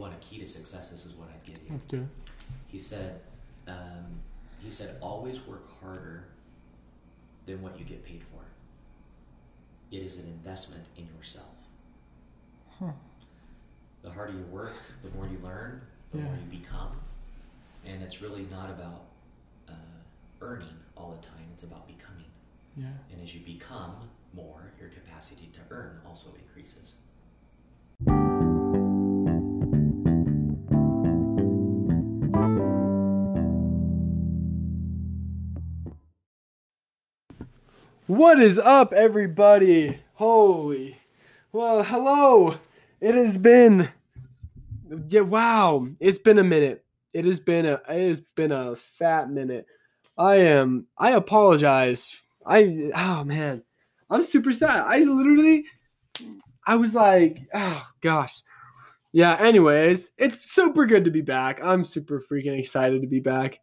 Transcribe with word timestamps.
want 0.00 0.14
a 0.14 0.16
key 0.16 0.38
to 0.38 0.46
success, 0.46 0.90
this 0.90 1.06
is 1.06 1.12
what 1.12 1.28
I'd 1.28 1.44
give 1.44 1.56
you. 1.56 1.70
Let's 1.70 1.86
do 1.86 1.98
it. 1.98 2.30
He 2.66 2.78
said, 2.78 3.20
um, 3.68 4.06
he 4.60 4.70
said, 4.70 4.96
always 5.00 5.46
work 5.46 5.64
harder 5.80 6.24
than 7.46 7.62
what 7.62 7.78
you 7.78 7.84
get 7.84 8.04
paid 8.04 8.22
for. 8.24 8.40
It 9.90 10.02
is 10.02 10.18
an 10.18 10.26
investment 10.26 10.84
in 10.96 11.06
yourself. 11.16 11.54
Huh. 12.78 12.92
The 14.02 14.10
harder 14.10 14.32
you 14.32 14.44
work, 14.44 14.74
the 15.02 15.10
more 15.10 15.26
you 15.26 15.38
learn, 15.42 15.80
the 16.12 16.18
more 16.18 16.34
you 16.34 16.58
become. 16.58 16.92
And 17.86 18.02
it's 18.02 18.22
really 18.22 18.46
not 18.50 18.70
about 18.70 19.02
uh, 19.68 19.72
earning 20.40 20.68
all 20.96 21.10
the 21.20 21.26
time, 21.26 21.44
it's 21.52 21.64
about 21.64 21.86
becoming. 21.86 22.24
Yeah. 22.76 22.86
And 23.12 23.22
as 23.22 23.34
you 23.34 23.40
become 23.40 23.94
more, 24.32 24.72
your 24.78 24.88
capacity 24.90 25.50
to 25.52 25.60
earn 25.74 26.00
also 26.06 26.30
increases. 26.38 26.96
What 38.10 38.40
is 38.40 38.58
up, 38.58 38.92
everybody? 38.92 40.00
Holy. 40.14 40.98
Well, 41.52 41.84
hello. 41.84 42.56
It 43.00 43.14
has 43.14 43.38
been. 43.38 43.88
Yeah, 45.06 45.20
wow. 45.20 45.86
It's 46.00 46.18
been 46.18 46.40
a 46.40 46.42
minute. 46.42 46.84
It 47.14 47.24
has 47.24 47.38
been 47.38 47.66
a. 47.66 47.74
It 47.88 48.08
has 48.08 48.20
been 48.20 48.50
a 48.50 48.74
fat 48.74 49.30
minute. 49.30 49.64
I 50.18 50.38
am. 50.38 50.88
I 50.98 51.12
apologize. 51.12 52.24
I. 52.44 52.90
Oh 52.96 53.22
man, 53.22 53.62
I'm 54.10 54.24
super 54.24 54.50
sad. 54.50 54.86
I 54.86 54.98
literally. 54.98 55.66
I 56.66 56.74
was 56.74 56.96
like, 56.96 57.38
oh 57.54 57.86
gosh. 58.00 58.42
Yeah. 59.12 59.36
Anyways, 59.38 60.14
it's 60.18 60.50
super 60.50 60.84
good 60.84 61.04
to 61.04 61.12
be 61.12 61.20
back. 61.20 61.62
I'm 61.62 61.84
super 61.84 62.20
freaking 62.20 62.58
excited 62.58 63.02
to 63.02 63.06
be 63.08 63.20
back, 63.20 63.60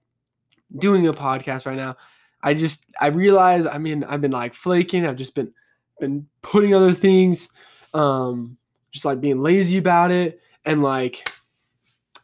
doing 0.78 1.06
a 1.06 1.12
podcast 1.12 1.66
right 1.66 1.76
now. 1.76 1.98
I 2.44 2.54
just 2.54 2.86
I 3.00 3.08
realize 3.08 3.66
I 3.66 3.78
mean 3.78 4.04
I've 4.04 4.22
been 4.22 4.32
like 4.32 4.54
flaking. 4.54 5.06
I've 5.06 5.16
just 5.16 5.36
been 5.36 5.52
been 6.00 6.28
putting 6.42 6.76
other 6.76 6.94
things, 6.94 7.50
um, 7.94 8.58
just 8.92 9.06
like 9.06 9.22
being 9.22 9.40
lazy 9.40 9.78
about 9.78 10.12
it. 10.12 10.40
And 10.66 10.84
like 10.84 11.30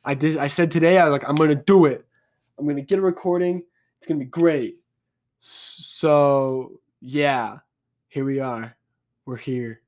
I 0.05 0.13
did 0.13 0.37
I 0.37 0.47
said 0.47 0.71
today, 0.71 0.99
I 0.99 1.05
was 1.05 1.11
like, 1.11 1.27
I'm 1.27 1.35
gonna 1.35 1.55
do 1.55 1.85
it. 1.85 2.05
I'm 2.57 2.67
gonna 2.67 2.81
get 2.81 2.99
a 2.99 3.01
recording. 3.01 3.63
It's 3.97 4.07
gonna 4.07 4.19
be 4.19 4.25
great. 4.25 4.77
So 5.39 6.79
yeah, 7.01 7.59
here 8.07 8.25
we 8.25 8.39
are. 8.39 8.75
We're 9.25 9.37
here. 9.37 9.81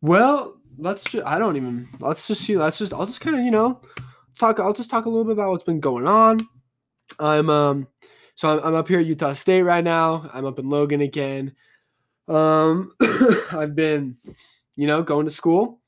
Well, 0.00 0.60
let's 0.78 1.04
just 1.04 1.26
I 1.26 1.38
don't 1.38 1.56
even 1.56 1.88
let's 2.00 2.26
just 2.26 2.42
see, 2.42 2.56
let's 2.56 2.78
just 2.78 2.92
I'll 2.92 3.06
just 3.06 3.20
kind 3.20 3.36
of, 3.36 3.42
you 3.42 3.50
know, 3.50 3.80
talk 4.34 4.60
I'll 4.60 4.72
just 4.72 4.90
talk 4.90 5.06
a 5.06 5.08
little 5.08 5.24
bit 5.24 5.32
about 5.32 5.50
what's 5.50 5.64
been 5.64 5.80
going 5.80 6.06
on. 6.06 6.40
I'm 7.18 7.48
um 7.48 7.86
so 8.36 8.58
I'm, 8.58 8.64
I'm 8.64 8.74
up 8.74 8.86
here 8.86 9.00
at 9.00 9.06
Utah 9.06 9.32
State 9.32 9.62
right 9.62 9.82
now. 9.82 10.30
I'm 10.32 10.44
up 10.44 10.58
in 10.58 10.68
Logan 10.68 11.00
again. 11.00 11.54
Um, 12.28 12.92
I've 13.50 13.74
been, 13.74 14.18
you 14.76 14.86
know, 14.86 15.02
going 15.02 15.26
to 15.26 15.32
school, 15.32 15.80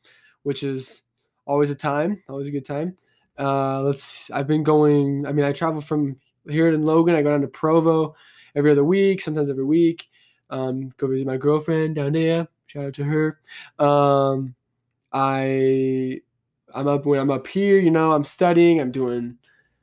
which 0.43 0.63
is 0.63 1.03
always 1.47 1.69
a 1.69 1.75
time, 1.75 2.23
always 2.29 2.49
a 2.49 2.51
good 2.51 2.65
time. 2.65 2.97
Uh, 3.39 3.83
let's. 3.83 4.31
I've 4.31 4.47
been 4.47 4.65
going. 4.65 5.27
I 5.27 5.33
mean, 5.33 5.45
I 5.45 5.53
travel 5.53 5.83
from 5.83 6.17
here 6.49 6.73
in 6.73 6.85
Logan. 6.85 7.15
I 7.15 7.23
go 7.23 7.31
down 7.31 7.43
to 7.43 7.49
Provo 7.49 8.17
every 8.57 8.71
other 8.71 8.85
week, 8.85 9.21
sometimes 9.21 9.51
every 9.51 9.65
week. 9.65 10.09
Um, 10.51 10.93
go 10.97 11.07
visit 11.07 11.27
my 11.27 11.37
girlfriend 11.37 11.97
down 11.97 12.13
there. 12.13 12.49
Shout 12.67 12.87
out 12.87 12.95
to 12.95 13.05
her. 13.05 13.41
Um, 13.79 14.55
I 15.13 16.23
I'm 16.75 16.89
up 16.89 17.05
when 17.05 17.21
I'm 17.21 17.31
up 17.31 17.47
here. 17.47 17.79
You 17.79 17.91
know, 17.91 18.13
I'm 18.13 18.25
studying. 18.25 18.81
I'm 18.81 18.91
doing 18.91 19.37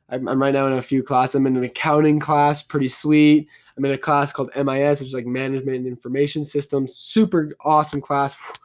I'm, 0.10 0.28
I'm 0.28 0.42
right 0.42 0.54
now 0.54 0.68
in 0.68 0.74
a 0.74 0.82
few 0.82 1.04
classes. 1.04 1.36
I'm 1.36 1.48
in 1.48 1.58
an 1.58 1.64
accounting 1.64 2.20
class, 2.20 2.62
pretty 2.62 2.88
sweet. 2.88 3.48
I'm 3.78 3.86
in 3.86 3.92
a 3.92 3.98
class 3.98 4.32
called 4.32 4.52
MIS, 4.56 5.00
which 5.00 5.10
is 5.10 5.14
like 5.14 5.26
Management 5.26 5.78
and 5.78 5.88
Information 5.88 6.44
Systems. 6.44 6.96
Super 6.96 7.56
awesome 7.64 8.02
class. 8.02 8.36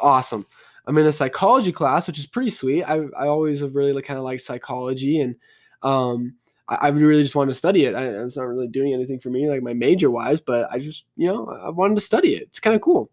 Awesome. 0.00 0.46
I'm 0.86 0.96
in 0.96 1.06
a 1.06 1.12
psychology 1.12 1.72
class, 1.72 2.06
which 2.06 2.20
is 2.20 2.26
pretty 2.26 2.48
sweet. 2.50 2.84
I, 2.84 3.00
I 3.18 3.26
always 3.26 3.60
have 3.60 3.74
really 3.74 4.00
kind 4.00 4.16
of 4.16 4.24
liked 4.24 4.42
psychology 4.42 5.20
and 5.20 5.34
um, 5.82 6.36
I, 6.68 6.76
I 6.76 6.88
really 6.88 7.22
just 7.22 7.34
wanted 7.34 7.50
to 7.50 7.58
study 7.58 7.84
it. 7.84 7.94
I, 7.94 8.04
it's 8.04 8.36
not 8.36 8.46
really 8.46 8.68
doing 8.68 8.94
anything 8.94 9.18
for 9.18 9.28
me, 9.28 9.50
like 9.50 9.62
my 9.62 9.74
major 9.74 10.10
wise, 10.10 10.40
but 10.40 10.68
I 10.70 10.78
just, 10.78 11.08
you 11.16 11.26
know, 11.26 11.48
I 11.48 11.70
wanted 11.70 11.96
to 11.96 12.00
study 12.00 12.36
it. 12.36 12.44
It's 12.44 12.60
kind 12.60 12.76
of 12.76 12.80
cool. 12.80 13.10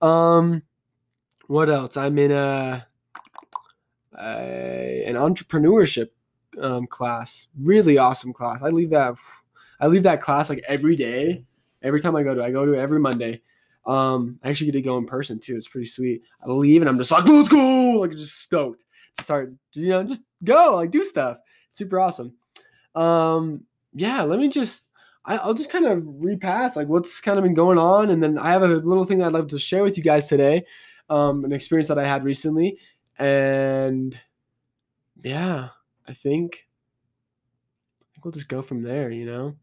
Um, 0.00 0.62
what 1.48 1.68
else? 1.68 1.96
I'm 1.96 2.18
in 2.18 2.30
a, 2.30 2.86
a 4.18 5.04
an 5.06 5.16
entrepreneurship 5.16 6.08
um, 6.60 6.86
class. 6.86 7.48
Really 7.60 7.98
awesome 7.98 8.32
class. 8.32 8.62
I 8.62 8.68
leave 8.68 8.90
that 8.90 9.16
I 9.80 9.86
leave 9.86 10.04
that 10.04 10.20
class 10.20 10.48
like 10.48 10.64
every 10.66 10.96
day. 10.96 11.44
Every 11.82 12.00
time 12.00 12.16
I 12.16 12.22
go 12.22 12.34
to, 12.34 12.42
I 12.42 12.50
go 12.50 12.66
to 12.66 12.74
every 12.74 12.98
Monday. 12.98 13.42
Um, 13.86 14.40
I 14.42 14.50
actually 14.50 14.66
get 14.66 14.78
to 14.78 14.82
go 14.82 14.98
in 14.98 15.06
person 15.06 15.38
too. 15.38 15.56
It's 15.56 15.68
pretty 15.68 15.86
sweet. 15.86 16.22
I 16.42 16.50
leave 16.50 16.82
and 16.82 16.88
I'm 16.88 16.98
just 16.98 17.12
like, 17.12 17.24
let's 17.24 17.48
go, 17.48 18.00
like 18.00 18.10
just 18.12 18.40
stoked 18.40 18.84
to 19.18 19.22
start. 19.22 19.52
You 19.72 19.90
know, 19.90 20.02
just 20.02 20.24
go, 20.42 20.76
like 20.76 20.90
do 20.90 21.04
stuff. 21.04 21.38
It's 21.70 21.78
super 21.78 22.00
awesome. 22.00 22.34
Um, 22.94 23.64
yeah. 23.94 24.22
Let 24.22 24.40
me 24.40 24.48
just. 24.48 24.84
I, 25.28 25.38
I'll 25.38 25.54
just 25.54 25.70
kind 25.70 25.86
of 25.86 26.04
repass 26.06 26.76
like 26.76 26.86
what's 26.86 27.20
kind 27.20 27.36
of 27.36 27.42
been 27.42 27.54
going 27.54 27.78
on, 27.78 28.10
and 28.10 28.22
then 28.22 28.38
I 28.38 28.52
have 28.52 28.62
a 28.62 28.68
little 28.68 29.04
thing 29.04 29.18
that 29.18 29.26
I'd 29.26 29.32
love 29.32 29.48
to 29.48 29.58
share 29.58 29.82
with 29.82 29.98
you 29.98 30.04
guys 30.04 30.28
today. 30.28 30.64
Um, 31.10 31.44
an 31.44 31.52
experience 31.52 31.88
that 31.88 31.98
I 31.98 32.06
had 32.06 32.22
recently, 32.22 32.78
and 33.18 34.16
yeah, 35.24 35.70
I 36.08 36.12
think 36.12 36.66
I 38.00 38.04
think 38.12 38.24
we'll 38.24 38.32
just 38.32 38.48
go 38.48 38.62
from 38.62 38.82
there, 38.82 39.10
you 39.10 39.26
know. 39.26 39.56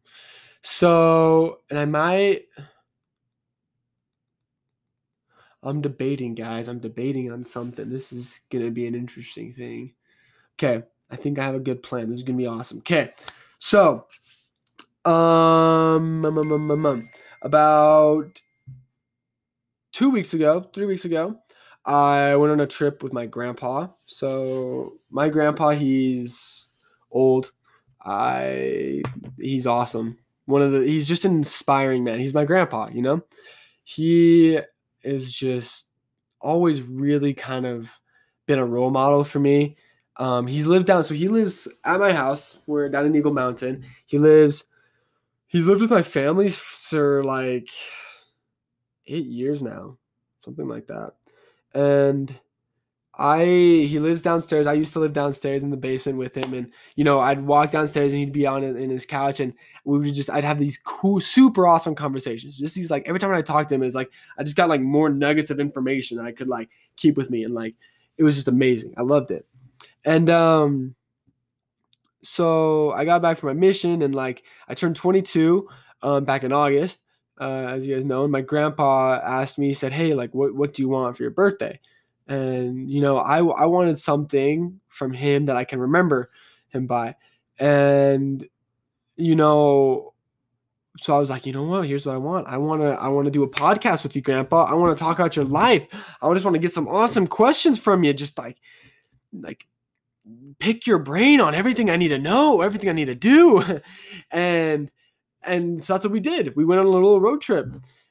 So, 0.61 1.59
and 1.69 1.79
I 1.79 1.85
might 1.85 2.43
I'm 5.63 5.81
debating, 5.81 6.35
guys. 6.35 6.67
I'm 6.67 6.79
debating 6.79 7.31
on 7.31 7.43
something. 7.43 7.89
This 7.89 8.11
is 8.11 8.39
going 8.49 8.65
to 8.65 8.71
be 8.71 8.85
an 8.85 8.95
interesting 8.95 9.53
thing. 9.53 9.93
Okay, 10.55 10.83
I 11.09 11.15
think 11.15 11.39
I 11.39 11.43
have 11.43 11.55
a 11.55 11.59
good 11.59 11.81
plan. 11.81 12.09
This 12.09 12.19
is 12.19 12.23
going 12.23 12.37
to 12.37 12.41
be 12.41 12.47
awesome. 12.47 12.79
Okay. 12.79 13.11
So, 13.59 14.05
um, 15.05 16.25
um, 16.25 16.37
um, 16.37 16.71
um, 16.71 16.85
um, 16.85 17.09
about 17.41 18.41
2 19.93 20.09
weeks 20.09 20.33
ago, 20.33 20.69
3 20.73 20.85
weeks 20.85 21.05
ago, 21.05 21.37
I 21.85 22.35
went 22.35 22.51
on 22.51 22.61
a 22.61 22.67
trip 22.67 23.03
with 23.03 23.13
my 23.13 23.25
grandpa. 23.25 23.87
So 24.05 24.99
my 25.09 25.29
grandpa, 25.29 25.71
he's 25.71 26.69
old. 27.11 27.51
I 28.01 29.01
he's 29.37 29.67
awesome. 29.67 30.17
One 30.45 30.61
of 30.61 30.71
the 30.71 30.81
he's 30.81 31.07
just 31.07 31.25
an 31.25 31.35
inspiring 31.35 32.03
man. 32.03 32.19
He's 32.19 32.33
my 32.33 32.45
grandpa, 32.45 32.89
you 32.91 33.01
know. 33.01 33.23
He 33.83 34.59
is 35.03 35.31
just 35.31 35.89
always 36.39 36.81
really 36.81 37.33
kind 37.33 37.65
of 37.65 37.99
been 38.45 38.59
a 38.59 38.65
role 38.65 38.91
model 38.91 39.23
for 39.23 39.39
me. 39.39 39.77
Um, 40.17 40.47
he's 40.47 40.67
lived 40.67 40.85
down, 40.85 41.03
so 41.03 41.13
he 41.15 41.27
lives 41.27 41.67
at 41.83 41.99
my 41.99 42.13
house. 42.13 42.59
We're 42.67 42.87
down 42.89 43.05
in 43.05 43.15
Eagle 43.15 43.33
Mountain. 43.33 43.85
He 44.05 44.19
lives. 44.19 44.65
He's 45.47 45.67
lived 45.67 45.81
with 45.81 45.91
my 45.91 46.01
family 46.01 46.49
for 46.49 47.23
like 47.23 47.69
eight 49.05 49.25
years 49.25 49.61
now, 49.61 49.97
something 50.43 50.67
like 50.67 50.87
that 50.87 51.13
and 51.73 52.33
I 53.15 53.45
he 53.45 53.99
lives 53.99 54.23
downstairs. 54.23 54.65
I 54.65 54.73
used 54.73 54.93
to 54.93 54.99
live 54.99 55.13
downstairs 55.13 55.63
in 55.63 55.69
the 55.69 55.77
basement 55.77 56.17
with 56.17 56.35
him, 56.35 56.53
and 56.53 56.71
you 56.95 57.03
know 57.03 57.19
I'd 57.19 57.45
walk 57.45 57.69
downstairs 57.69 58.11
and 58.11 58.19
he'd 58.19 58.31
be 58.31 58.47
on 58.47 58.63
in 58.63 58.89
his 58.89 59.05
couch, 59.05 59.39
and 59.39 59.53
we 59.85 59.99
would 59.99 60.13
just 60.13 60.31
I'd 60.31 60.43
have 60.43 60.57
these 60.57 60.79
cool, 60.83 61.19
super 61.19 61.67
awesome 61.67 61.93
conversations. 61.93 62.57
Just 62.57 62.73
these 62.73 62.89
like 62.89 63.07
every 63.07 63.19
time 63.19 63.31
I 63.31 63.43
talked 63.43 63.69
to 63.69 63.75
him, 63.75 63.83
it's 63.83 63.93
like 63.95 64.09
I 64.39 64.43
just 64.43 64.55
got 64.55 64.69
like 64.69 64.81
more 64.81 65.09
nuggets 65.09 65.51
of 65.51 65.59
information 65.59 66.17
that 66.17 66.25
I 66.25 66.31
could 66.31 66.47
like 66.47 66.69
keep 66.95 67.15
with 67.15 67.29
me, 67.29 67.43
and 67.43 67.53
like 67.53 67.75
it 68.17 68.23
was 68.23 68.35
just 68.35 68.47
amazing. 68.47 68.95
I 68.97 69.03
loved 69.03 69.29
it, 69.29 69.45
and 70.03 70.27
um, 70.31 70.95
so 72.23 72.91
I 72.93 73.05
got 73.05 73.21
back 73.21 73.37
from 73.37 73.49
my 73.49 73.53
mission, 73.53 74.01
and 74.01 74.15
like 74.15 74.41
I 74.67 74.73
turned 74.73 74.95
22 74.95 75.67
um 76.01 76.25
back 76.25 76.43
in 76.43 76.51
August, 76.51 77.02
uh, 77.39 77.67
as 77.69 77.85
you 77.85 77.95
guys 77.95 78.05
know. 78.05 78.23
And 78.23 78.31
my 78.31 78.41
grandpa 78.41 79.19
asked 79.23 79.57
me, 79.57 79.67
he 79.67 79.73
said, 79.73 79.91
Hey, 79.91 80.13
like, 80.13 80.33
what, 80.33 80.53
what 80.53 80.73
do 80.73 80.81
you 80.81 80.89
want 80.89 81.15
for 81.17 81.23
your 81.23 81.31
birthday? 81.31 81.79
And, 82.27 82.89
you 82.89 83.01
know, 83.01 83.17
I, 83.17 83.39
I 83.39 83.65
wanted 83.65 83.97
something 83.99 84.79
from 84.87 85.11
him 85.11 85.45
that 85.45 85.57
I 85.57 85.65
can 85.65 85.79
remember 85.79 86.29
him 86.69 86.87
by. 86.87 87.15
And, 87.59 88.47
you 89.17 89.35
know, 89.35 90.13
so 90.97 91.15
I 91.15 91.19
was 91.19 91.29
like, 91.29 91.45
you 91.45 91.53
know 91.53 91.63
what? 91.63 91.87
Here's 91.87 92.05
what 92.05 92.15
I 92.15 92.19
want. 92.19 92.47
I 92.47 92.57
want 92.57 92.81
to, 92.81 92.91
I 92.93 93.07
want 93.09 93.25
to 93.25 93.31
do 93.31 93.43
a 93.43 93.49
podcast 93.49 94.03
with 94.03 94.15
you, 94.15 94.21
grandpa. 94.21 94.63
I 94.63 94.75
want 94.75 94.95
to 94.97 95.03
talk 95.03 95.17
about 95.19 95.35
your 95.35 95.45
life. 95.45 95.85
I 96.21 96.31
just 96.33 96.45
want 96.45 96.55
to 96.55 96.59
get 96.59 96.71
some 96.71 96.87
awesome 96.87 97.27
questions 97.27 97.79
from 97.79 98.03
you. 98.03 98.13
Just 98.13 98.37
like, 98.37 98.57
like, 99.33 99.67
pick 100.59 100.87
your 100.87 100.99
brain 100.99 101.41
on 101.41 101.55
everything 101.55 101.89
I 101.89 101.97
need 101.97 102.09
to 102.09 102.19
know, 102.19 102.61
everything 102.61 102.89
I 102.89 102.93
need 102.93 103.05
to 103.05 103.15
do. 103.15 103.81
and, 104.31 104.89
and 105.43 105.83
so 105.83 105.93
that's 105.93 106.05
what 106.05 106.13
we 106.13 106.19
did. 106.19 106.55
We 106.55 106.65
went 106.65 106.79
on 106.79 106.87
a 106.87 106.89
little 106.89 107.21
road 107.21 107.41
trip, 107.41 107.67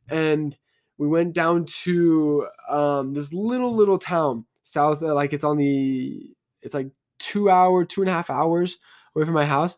and 0.08 0.56
we 0.99 1.08
went 1.08 1.32
down 1.32 1.64
to 1.82 2.46
um, 2.69 3.12
this 3.14 3.32
little 3.32 3.75
little 3.75 3.99
town 3.99 4.44
south, 4.62 5.02
uh, 5.02 5.14
like 5.14 5.32
it's 5.32 5.44
on 5.44 5.56
the 5.56 6.31
It's 6.62 6.75
like 6.75 6.90
two 7.19 7.50
hour, 7.50 7.84
two 7.84 8.02
and 8.02 8.11
a 8.11 8.12
half 8.12 8.31
hours 8.31 8.79
away 9.14 9.25
from 9.25 9.34
my 9.34 9.44
house, 9.44 9.76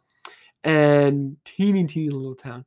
and 0.63 1.37
teeny 1.45 1.85
teeny 1.87 2.11
little 2.11 2.35
town. 2.35 2.65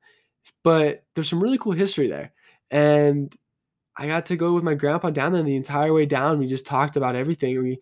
But 0.64 1.04
there's 1.14 1.30
some 1.30 1.44
really 1.44 1.58
cool 1.58 1.74
history 1.74 2.08
there, 2.08 2.34
and 2.72 3.34
I 3.96 4.08
got 4.08 4.28
to 4.28 4.36
go 4.36 4.54
with 4.54 4.64
my 4.64 4.76
grandpa 4.76 5.10
down 5.10 5.34
there 5.34 5.44
the 5.44 5.56
entire 5.56 5.94
way 5.94 6.06
down. 6.06 6.40
We 6.40 6.48
just 6.48 6.66
talked 6.66 6.96
about 6.96 7.16
everything. 7.16 7.62
We, 7.62 7.80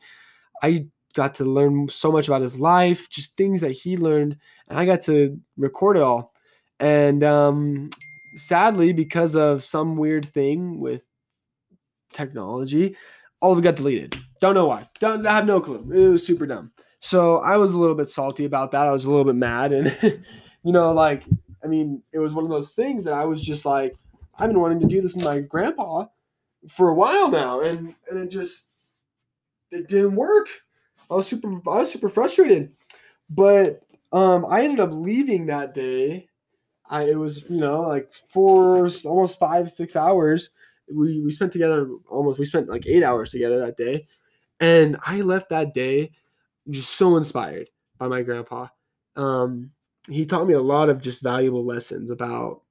I 0.63 0.87
got 1.13 1.35
to 1.35 1.45
learn 1.45 1.87
so 1.89 2.11
much 2.11 2.27
about 2.27 2.41
his 2.41 2.59
life, 2.59 3.09
just 3.09 3.37
things 3.37 3.61
that 3.61 3.71
he 3.71 3.97
learned, 3.97 4.37
and 4.69 4.77
I 4.77 4.85
got 4.85 5.01
to 5.01 5.39
record 5.57 5.97
it 5.97 6.03
all. 6.03 6.33
And 6.79 7.23
um, 7.23 7.89
sadly, 8.35 8.93
because 8.93 9.35
of 9.35 9.63
some 9.63 9.97
weird 9.97 10.25
thing 10.25 10.79
with 10.79 11.03
technology, 12.11 12.95
all 13.41 13.53
of 13.53 13.59
it 13.59 13.61
got 13.61 13.75
deleted. 13.75 14.17
Don't 14.41 14.55
know 14.55 14.65
why. 14.65 14.87
Don't 14.99 15.25
I 15.25 15.35
have 15.35 15.45
no 15.45 15.61
clue. 15.61 15.91
It 15.93 16.09
was 16.09 16.25
super 16.25 16.45
dumb. 16.45 16.71
So 16.99 17.37
I 17.37 17.57
was 17.57 17.73
a 17.73 17.77
little 17.77 17.95
bit 17.95 18.09
salty 18.09 18.45
about 18.45 18.71
that. 18.71 18.87
I 18.87 18.91
was 18.91 19.05
a 19.05 19.09
little 19.09 19.25
bit 19.25 19.35
mad, 19.35 19.71
and 19.71 19.95
you 20.63 20.71
know, 20.71 20.91
like 20.91 21.23
I 21.63 21.67
mean, 21.67 22.01
it 22.11 22.19
was 22.19 22.33
one 22.33 22.43
of 22.43 22.49
those 22.49 22.73
things 22.73 23.03
that 23.03 23.13
I 23.13 23.25
was 23.25 23.41
just 23.41 23.65
like, 23.65 23.95
I've 24.37 24.49
been 24.49 24.59
wanting 24.59 24.79
to 24.81 24.87
do 24.87 25.01
this 25.01 25.15
with 25.15 25.23
my 25.23 25.39
grandpa 25.39 26.05
for 26.67 26.89
a 26.89 26.93
while 26.93 27.29
now, 27.29 27.61
and 27.61 27.95
and 28.09 28.19
it 28.19 28.29
just 28.29 28.67
it 29.71 29.87
didn't 29.87 30.15
work. 30.15 30.47
I 31.09 31.15
was 31.15 31.27
super 31.27 31.49
I 31.67 31.79
was 31.79 31.91
super 31.91 32.09
frustrated, 32.09 32.71
but 33.29 33.81
um, 34.11 34.45
I 34.49 34.63
ended 34.63 34.79
up 34.79 34.91
leaving 34.91 35.47
that 35.47 35.73
day. 35.73 36.27
I 36.89 37.03
it 37.03 37.17
was 37.17 37.43
you 37.49 37.57
know 37.57 37.81
like 37.81 38.13
four 38.13 38.87
almost 39.05 39.39
five 39.39 39.69
six 39.71 39.95
hours. 39.95 40.49
We 40.91 41.21
we 41.21 41.31
spent 41.31 41.51
together 41.51 41.89
almost 42.07 42.39
we 42.39 42.45
spent 42.45 42.69
like 42.69 42.85
eight 42.87 43.03
hours 43.03 43.31
together 43.31 43.59
that 43.59 43.77
day, 43.77 44.07
and 44.59 44.97
I 45.05 45.21
left 45.21 45.49
that 45.49 45.73
day 45.73 46.11
just 46.69 46.91
so 46.91 47.17
inspired 47.17 47.69
by 47.97 48.07
my 48.07 48.23
grandpa. 48.23 48.67
Um, 49.15 49.71
he 50.09 50.25
taught 50.25 50.47
me 50.47 50.53
a 50.53 50.61
lot 50.61 50.89
of 50.89 51.01
just 51.01 51.23
valuable 51.23 51.65
lessons 51.65 52.11
about 52.11 52.61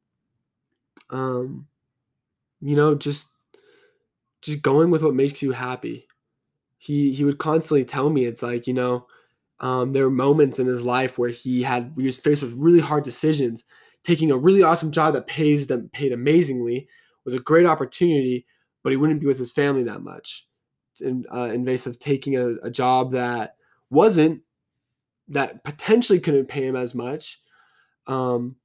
um, 1.10 1.66
you 2.60 2.76
know 2.76 2.94
just 2.94 3.30
just 4.42 4.62
going 4.62 4.90
with 4.90 5.02
what 5.02 5.14
makes 5.14 5.42
you 5.42 5.52
happy 5.52 6.06
he 6.78 7.12
he 7.12 7.24
would 7.24 7.38
constantly 7.38 7.84
tell 7.84 8.10
me 8.10 8.26
it's 8.26 8.42
like 8.42 8.66
you 8.66 8.74
know 8.74 9.06
um, 9.60 9.92
there 9.92 10.04
were 10.04 10.10
moments 10.10 10.58
in 10.58 10.66
his 10.66 10.82
life 10.82 11.18
where 11.18 11.30
he 11.30 11.62
had 11.62 11.92
he 11.96 12.04
was 12.06 12.18
faced 12.18 12.42
with 12.42 12.52
really 12.54 12.80
hard 12.80 13.04
decisions 13.04 13.64
taking 14.04 14.30
a 14.30 14.36
really 14.36 14.62
awesome 14.62 14.90
job 14.90 15.14
that 15.14 15.26
pays 15.26 15.66
them 15.66 15.90
paid 15.92 16.12
amazingly 16.12 16.88
was 17.24 17.34
a 17.34 17.38
great 17.38 17.66
opportunity 17.66 18.46
but 18.82 18.90
he 18.90 18.96
wouldn't 18.96 19.20
be 19.20 19.26
with 19.26 19.38
his 19.38 19.52
family 19.52 19.82
that 19.82 20.02
much 20.02 20.46
in, 21.00 21.24
uh, 21.34 21.50
in 21.52 21.64
vase 21.64 21.86
of 21.86 21.98
taking 21.98 22.36
a, 22.36 22.54
a 22.62 22.70
job 22.70 23.12
that 23.12 23.56
wasn't 23.90 24.40
that 25.28 25.64
potentially 25.64 26.20
couldn't 26.20 26.46
pay 26.46 26.64
him 26.64 26.76
as 26.76 26.94
much 26.94 27.40
um, 28.06 28.56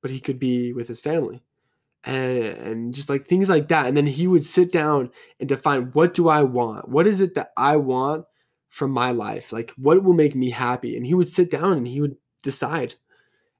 but 0.00 0.10
he 0.10 0.20
could 0.20 0.38
be 0.38 0.72
with 0.72 0.88
his 0.88 1.00
family 1.00 1.42
and, 2.06 2.44
and 2.44 2.94
just 2.94 3.10
like 3.10 3.26
things 3.26 3.48
like 3.48 3.68
that. 3.68 3.86
And 3.86 3.96
then 3.96 4.06
he 4.06 4.26
would 4.26 4.44
sit 4.44 4.72
down 4.72 5.10
and 5.40 5.48
define 5.48 5.90
what 5.92 6.14
do 6.14 6.28
I 6.28 6.42
want? 6.42 6.88
What 6.88 7.06
is 7.06 7.20
it 7.20 7.34
that 7.34 7.50
I 7.56 7.76
want 7.76 8.24
from 8.68 8.92
my 8.92 9.10
life? 9.10 9.52
Like 9.52 9.72
what 9.76 10.02
will 10.02 10.14
make 10.14 10.34
me 10.34 10.50
happy? 10.50 10.96
And 10.96 11.04
he 11.04 11.14
would 11.14 11.28
sit 11.28 11.50
down 11.50 11.72
and 11.72 11.86
he 11.86 12.00
would 12.00 12.16
decide. 12.42 12.94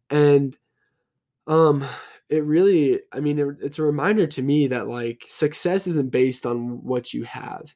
And 0.08 0.56
um 1.46 1.84
it 2.28 2.44
really 2.44 3.00
i 3.12 3.20
mean 3.20 3.38
it, 3.38 3.48
it's 3.62 3.78
a 3.78 3.82
reminder 3.82 4.26
to 4.26 4.43
me 4.43 4.66
that 4.66 4.88
like 4.88 5.25
success 5.26 5.87
isn't 5.87 6.10
based 6.10 6.46
on 6.46 6.82
what 6.82 7.14
you 7.14 7.25
have 7.25 7.75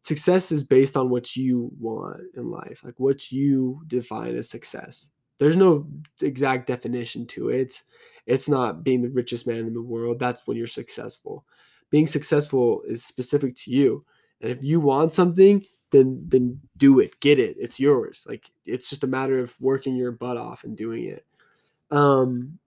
success 0.00 0.52
is 0.52 0.62
based 0.62 0.96
on 0.96 1.10
what 1.10 1.34
you 1.34 1.70
want 1.80 2.20
in 2.36 2.50
life 2.50 2.82
like 2.84 2.98
what 2.98 3.32
you 3.32 3.82
define 3.86 4.36
as 4.36 4.48
success 4.48 5.10
there's 5.38 5.56
no 5.56 5.86
exact 6.22 6.66
definition 6.66 7.26
to 7.26 7.48
it 7.48 7.60
it's 7.60 7.82
it's 8.26 8.48
not 8.48 8.82
being 8.82 9.02
the 9.02 9.08
richest 9.08 9.46
man 9.46 9.58
in 9.58 9.72
the 9.72 9.82
world. 9.82 10.18
That's 10.18 10.46
when 10.46 10.56
you're 10.56 10.66
successful. 10.66 11.44
Being 11.90 12.08
successful 12.08 12.82
is 12.86 13.04
specific 13.04 13.54
to 13.56 13.70
you. 13.70 14.04
And 14.40 14.50
if 14.50 14.64
you 14.64 14.80
want 14.80 15.12
something, 15.12 15.64
then 15.90 16.24
then 16.28 16.60
do 16.76 16.98
it. 16.98 17.18
Get 17.20 17.38
it. 17.38 17.56
It's 17.58 17.78
yours. 17.78 18.24
Like 18.28 18.50
it's 18.66 18.90
just 18.90 19.04
a 19.04 19.08
matter 19.08 19.38
of 19.38 19.54
working 19.60 19.94
your 19.94 20.10
butt 20.10 20.36
off 20.36 20.64
and 20.64 20.76
doing 20.76 21.04
it. 21.04 21.24
Um 21.92 22.58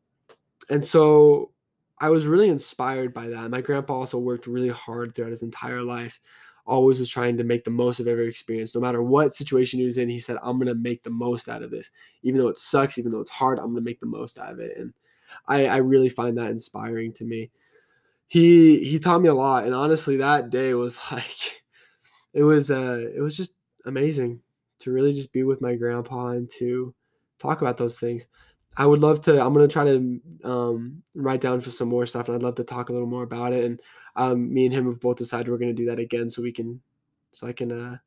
and 0.69 0.83
so 0.83 1.51
I 2.00 2.10
was 2.10 2.27
really 2.27 2.50
inspired 2.50 3.13
by 3.13 3.27
that. 3.30 3.50
My 3.51 3.62
grandpa 3.62 3.94
also 3.94 4.19
worked 4.19 4.48
really 4.48 4.69
hard 4.69 5.13
throughout 5.13 5.31
his 5.31 5.44
entire 5.44 5.81
life. 5.83 6.19
Always 6.66 7.00
was 7.00 7.10
trying 7.10 7.36
to 7.38 7.44
make 7.44 7.63
the 7.63 7.71
most 7.71 8.00
of 8.00 8.07
every 8.07 8.27
experience. 8.27 8.75
No 8.75 8.81
matter 8.81 9.01
what 9.01 9.36
situation 9.36 9.80
he 9.80 9.86
was 9.86 9.98
in, 9.98 10.07
he 10.07 10.19
said, 10.19 10.38
I'm 10.44 10.57
gonna 10.60 10.75
make 10.75 11.04
the 11.04 11.10
most 11.10 11.50
out 11.50 11.63
of 11.63 11.71
this. 11.71 11.89
Even 12.24 12.39
though 12.39 12.48
it 12.48 12.57
sucks, 12.57 12.98
even 12.98 13.12
though 13.12 13.21
it's 13.21 13.30
hard, 13.31 13.60
I'm 13.60 13.69
gonna 13.69 13.81
make 13.81 14.00
the 14.00 14.06
most 14.06 14.39
out 14.39 14.54
of 14.54 14.60
it. 14.60 14.77
And 14.77 14.94
I, 15.48 15.66
I 15.68 15.77
really 15.77 16.10
find 16.10 16.38
that 16.38 16.51
inspiring 16.51 17.13
to 17.13 17.25
me. 17.25 17.51
He 18.27 18.86
he 18.86 19.00
taught 19.00 19.22
me 19.22 19.30
a 19.30 19.33
lot, 19.33 19.65
and 19.65 19.74
honestly, 19.74 20.18
that 20.18 20.51
day 20.51 20.74
was 20.75 21.00
like 21.12 21.63
it 22.33 22.44
was 22.44 22.72
uh 22.72 23.06
it 23.15 23.22
was 23.22 23.36
just 23.36 23.54
amazing 23.86 24.42
to 24.80 24.92
really 24.92 25.13
just 25.13 25.33
be 25.33 25.44
with 25.44 25.62
my 25.62 25.75
grandpa 25.75 26.30
and 26.30 26.50
to 26.50 26.94
talk 27.39 27.62
about 27.62 27.77
those 27.77 28.00
things. 28.00 28.27
I 28.77 28.86
would 28.86 29.01
love 29.01 29.21
to. 29.21 29.42
I'm 29.42 29.54
gonna 29.54 29.68
try 29.68 29.83
to 29.86 30.21
um, 30.44 31.04
write 31.16 31.42
down 31.42 31.62
for 31.62 31.71
some 31.71 31.89
more 31.89 32.06
stuff, 32.06 32.27
and 32.27 32.36
I'd 32.36 32.44
love 32.44 32.56
to 32.56 32.63
talk 32.63 32.89
a 32.89 32.94
little 32.94 33.07
more 33.07 33.24
about 33.24 33.54
it. 33.54 33.66
And 33.66 33.81
um, 34.16 34.54
me 34.54 34.66
and 34.66 34.74
him 34.74 34.86
have 34.86 35.00
both 35.00 35.18
decided 35.18 35.50
we're 35.50 35.57
gonna 35.57 35.74
do 35.74 35.88
that 35.88 36.00
again, 36.00 36.30
so 36.30 36.42
we 36.42 36.51
can, 36.51 36.81
so 37.31 37.48
I 37.48 37.54
can 37.54 37.71
uh, 37.71 37.98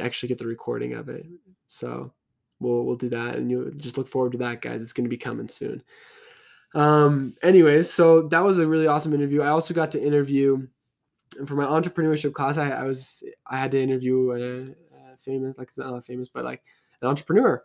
actually 0.00 0.28
get 0.28 0.38
the 0.38 0.46
recording 0.46 0.94
of 0.94 1.08
it. 1.08 1.26
So 1.66 2.12
we'll 2.58 2.84
we'll 2.84 2.96
do 2.96 3.08
that, 3.10 3.36
and 3.36 3.50
you 3.50 3.72
just 3.76 3.98
look 3.98 4.08
forward 4.08 4.32
to 4.32 4.38
that, 4.38 4.62
guys. 4.62 4.82
It's 4.82 4.92
gonna 4.92 5.08
be 5.08 5.16
coming 5.16 5.48
soon. 5.48 5.82
Um, 6.74 7.34
anyways, 7.42 7.92
so 7.92 8.22
that 8.28 8.44
was 8.44 8.58
a 8.58 8.66
really 8.66 8.86
awesome 8.86 9.12
interview. 9.12 9.42
I 9.42 9.48
also 9.48 9.74
got 9.74 9.90
to 9.92 10.02
interview 10.02 10.66
for 11.46 11.54
my 11.54 11.64
entrepreneurship 11.64 12.32
class. 12.32 12.58
I, 12.58 12.70
I 12.70 12.84
was 12.84 13.22
I 13.46 13.58
had 13.58 13.70
to 13.72 13.82
interview 13.82 14.32
a, 14.32 15.12
a 15.12 15.16
famous, 15.18 15.58
like 15.58 15.70
not 15.76 16.04
famous, 16.04 16.28
but 16.28 16.44
like 16.44 16.62
an 17.02 17.08
entrepreneur, 17.08 17.62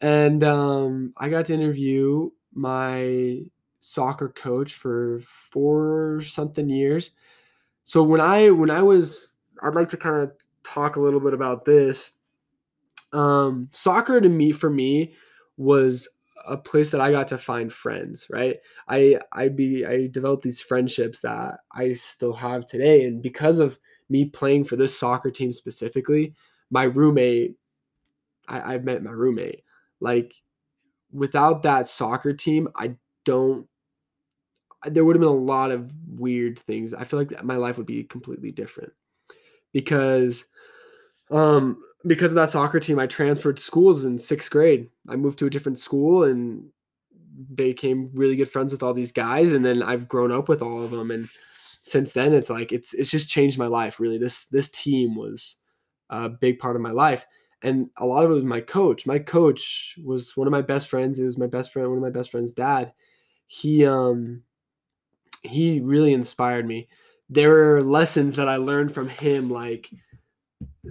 and 0.00 0.44
um, 0.44 1.12
I 1.16 1.28
got 1.28 1.46
to 1.46 1.54
interview 1.54 2.30
my 2.52 3.42
soccer 3.80 4.28
coach 4.28 4.74
for 4.74 5.20
four 5.20 6.20
something 6.20 6.68
years. 6.68 7.12
So 7.84 8.02
when 8.02 8.20
I 8.20 8.50
when 8.50 8.70
I 8.70 8.82
was, 8.82 9.36
I'd 9.62 9.74
like 9.74 9.88
to 9.90 9.96
kind 9.96 10.16
of 10.16 10.32
talk 10.62 10.96
a 10.96 11.00
little 11.00 11.20
bit 11.20 11.34
about 11.34 11.64
this. 11.64 12.10
Um, 13.12 13.68
soccer 13.70 14.20
to 14.20 14.28
me 14.28 14.52
for 14.52 14.68
me 14.68 15.14
was 15.56 16.08
a 16.46 16.56
place 16.56 16.90
that 16.90 17.00
I 17.00 17.10
got 17.10 17.28
to 17.28 17.38
find 17.38 17.72
friends, 17.72 18.26
right? 18.30 18.56
I 18.88 19.18
I 19.32 19.48
be 19.48 19.86
I 19.86 20.08
developed 20.08 20.42
these 20.42 20.60
friendships 20.60 21.20
that 21.20 21.60
I 21.72 21.92
still 21.94 22.34
have 22.34 22.66
today, 22.66 23.04
and 23.04 23.22
because 23.22 23.58
of 23.58 23.78
me 24.08 24.26
playing 24.26 24.64
for 24.64 24.76
this 24.76 24.96
soccer 24.96 25.30
team 25.30 25.52
specifically, 25.52 26.34
my 26.70 26.84
roommate, 26.84 27.56
I, 28.48 28.74
I 28.74 28.78
met 28.78 29.02
my 29.02 29.10
roommate. 29.10 29.62
Like 30.00 30.34
without 31.12 31.62
that 31.62 31.86
soccer 31.86 32.32
team, 32.32 32.68
I 32.76 32.96
don't. 33.24 33.66
There 34.84 35.04
would 35.04 35.16
have 35.16 35.20
been 35.20 35.28
a 35.28 35.32
lot 35.32 35.70
of 35.70 35.92
weird 36.06 36.58
things. 36.58 36.94
I 36.94 37.04
feel 37.04 37.18
like 37.18 37.42
my 37.42 37.56
life 37.56 37.76
would 37.78 37.86
be 37.86 38.04
completely 38.04 38.52
different 38.52 38.92
because 39.72 40.46
um 41.30 41.82
because 42.06 42.30
of 42.30 42.36
that 42.36 42.50
soccer 42.50 42.78
team, 42.78 42.98
I 42.98 43.06
transferred 43.06 43.58
schools 43.58 44.04
in 44.04 44.18
sixth 44.18 44.50
grade. 44.50 44.88
I 45.08 45.16
moved 45.16 45.38
to 45.40 45.46
a 45.46 45.50
different 45.50 45.78
school 45.78 46.24
and 46.24 46.68
became 47.54 48.10
really 48.14 48.36
good 48.36 48.48
friends 48.48 48.72
with 48.72 48.82
all 48.82 48.94
these 48.94 49.12
guys. 49.12 49.52
And 49.52 49.64
then 49.64 49.82
I've 49.82 50.08
grown 50.08 50.30
up 50.30 50.48
with 50.48 50.62
all 50.62 50.82
of 50.82 50.90
them. 50.90 51.10
And 51.10 51.28
since 51.82 52.12
then, 52.12 52.32
it's 52.32 52.50
like 52.50 52.72
it's 52.72 52.94
it's 52.94 53.10
just 53.10 53.28
changed 53.28 53.58
my 53.58 53.66
life. 53.66 54.00
Really, 54.00 54.18
this 54.18 54.46
this 54.46 54.68
team 54.68 55.14
was 55.16 55.56
a 56.10 56.28
big 56.28 56.58
part 56.58 56.76
of 56.76 56.82
my 56.82 56.90
life, 56.90 57.26
and 57.62 57.90
a 57.96 58.06
lot 58.06 58.24
of 58.24 58.30
it 58.30 58.34
was 58.34 58.44
my 58.44 58.60
coach. 58.60 59.06
My 59.06 59.18
coach 59.18 59.98
was 60.04 60.36
one 60.36 60.46
of 60.46 60.52
my 60.52 60.62
best 60.62 60.88
friends. 60.88 61.18
He 61.18 61.24
was 61.24 61.38
my 61.38 61.46
best 61.46 61.72
friend, 61.72 61.88
one 61.88 61.98
of 61.98 62.02
my 62.02 62.10
best 62.10 62.30
friend's 62.30 62.52
dad. 62.52 62.92
He 63.46 63.86
um 63.86 64.42
he 65.42 65.80
really 65.80 66.12
inspired 66.12 66.66
me. 66.66 66.88
There 67.28 67.50
were 67.50 67.82
lessons 67.82 68.36
that 68.36 68.48
I 68.48 68.56
learned 68.56 68.92
from 68.92 69.08
him, 69.08 69.50
like 69.50 69.90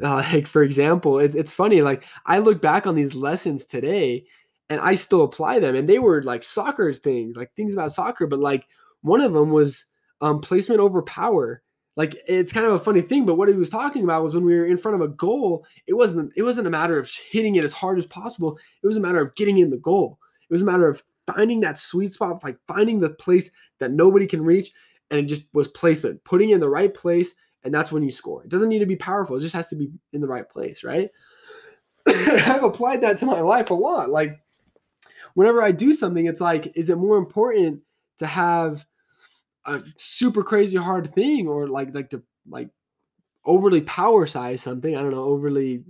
uh, 0.04 0.16
like 0.34 0.48
for 0.48 0.64
example, 0.64 1.20
it's 1.20 1.36
it's 1.36 1.54
funny. 1.54 1.82
Like 1.82 2.04
I 2.26 2.40
look 2.40 2.62
back 2.62 2.88
on 2.88 2.96
these 2.96 3.16
lessons 3.16 3.66
today, 3.66 4.26
and 4.70 4.80
I 4.80 4.96
still 4.96 5.24
apply 5.24 5.60
them, 5.60 5.76
and 5.76 5.88
they 5.88 6.00
were 6.00 6.24
like 6.24 6.44
soccer 6.44 6.94
things, 6.94 7.36
like 7.36 7.54
things 7.56 7.74
about 7.74 7.92
soccer. 7.92 8.28
But 8.28 8.40
like 8.40 8.66
one 9.02 9.22
of 9.22 9.34
them 9.34 9.52
was 9.52 9.86
um, 10.22 10.42
placement 10.42 10.80
over 10.80 11.02
power. 11.04 11.62
Like 11.96 12.22
it's 12.28 12.52
kind 12.52 12.66
of 12.66 12.74
a 12.74 12.80
funny 12.80 13.02
thing, 13.02 13.26
but 13.26 13.36
what 13.36 13.48
he 13.48 13.56
was 13.56 13.70
talking 13.70 14.04
about 14.04 14.24
was 14.24 14.36
when 14.36 14.44
we 14.44 14.56
were 14.56 14.66
in 14.66 14.78
front 14.78 14.96
of 14.96 15.02
a 15.02 15.08
goal, 15.08 15.66
it 15.88 15.94
wasn't 15.94 16.34
it 16.36 16.44
wasn't 16.44 16.68
a 16.68 16.72
matter 16.72 17.00
of 17.00 17.10
hitting 17.10 17.56
it 17.56 17.64
as 17.64 17.74
hard 17.74 17.98
as 17.98 18.06
possible. 18.06 18.58
It 18.84 18.88
was 18.88 18.98
a 18.98 19.02
matter 19.02 19.22
of 19.22 19.34
getting 19.36 19.60
in 19.60 19.70
the 19.70 19.78
goal. 19.78 20.20
It 20.50 20.54
was 20.54 20.62
a 20.62 20.66
matter 20.66 20.88
of 20.88 21.02
finding 21.26 21.62
that 21.62 21.80
sweet 21.80 22.12
spot, 22.12 22.44
like 22.44 22.58
finding 22.68 23.00
the 23.00 23.10
place 23.10 23.50
that 23.80 23.92
nobody 23.92 24.28
can 24.28 24.44
reach, 24.44 24.72
and 25.10 25.20
it 25.20 25.24
just 25.24 25.48
was 25.54 25.68
placement, 25.70 26.24
putting 26.24 26.50
in 26.50 26.60
the 26.60 26.70
right 26.70 26.94
place 26.94 27.34
and 27.66 27.74
that's 27.74 27.92
when 27.92 28.04
you 28.04 28.12
score. 28.12 28.44
It 28.44 28.50
doesn't 28.50 28.70
need 28.70 28.80
to 28.80 28.86
be 28.86 28.96
powerful, 28.96 29.36
it 29.36 29.42
just 29.42 29.56
has 29.56 29.70
to 29.70 29.76
be 29.76 29.90
in 30.14 30.22
the 30.22 30.28
right 30.28 30.48
place, 30.48 30.84
right? 30.84 31.10
I've 32.08 32.64
applied 32.64 33.02
that 33.02 33.18
to 33.18 33.26
my 33.26 33.42
life 33.42 33.72
a 33.72 33.74
lot. 33.74 34.12
Like 34.12 34.40
whenever 35.34 35.62
I 35.62 35.72
do 35.72 35.92
something, 35.92 36.28
it's 36.28 36.40
like, 36.40 36.72
is 36.76 36.90
it 36.90 36.98
more 36.98 37.18
important 37.18 37.82
to 38.20 38.28
have 38.28 38.86
a 39.66 39.84
super 39.98 40.44
crazy 40.44 40.78
hard 40.78 41.14
thing 41.14 41.48
or 41.48 41.68
like 41.68 41.94
like 41.96 42.10
to 42.12 42.24
like 42.48 42.70
overly 43.46 43.82
power 43.82 44.26
size 44.26 44.62
something? 44.62 44.96
I 44.96 45.02
don't 45.02 45.12
know, 45.12 45.26
overly 45.26 45.84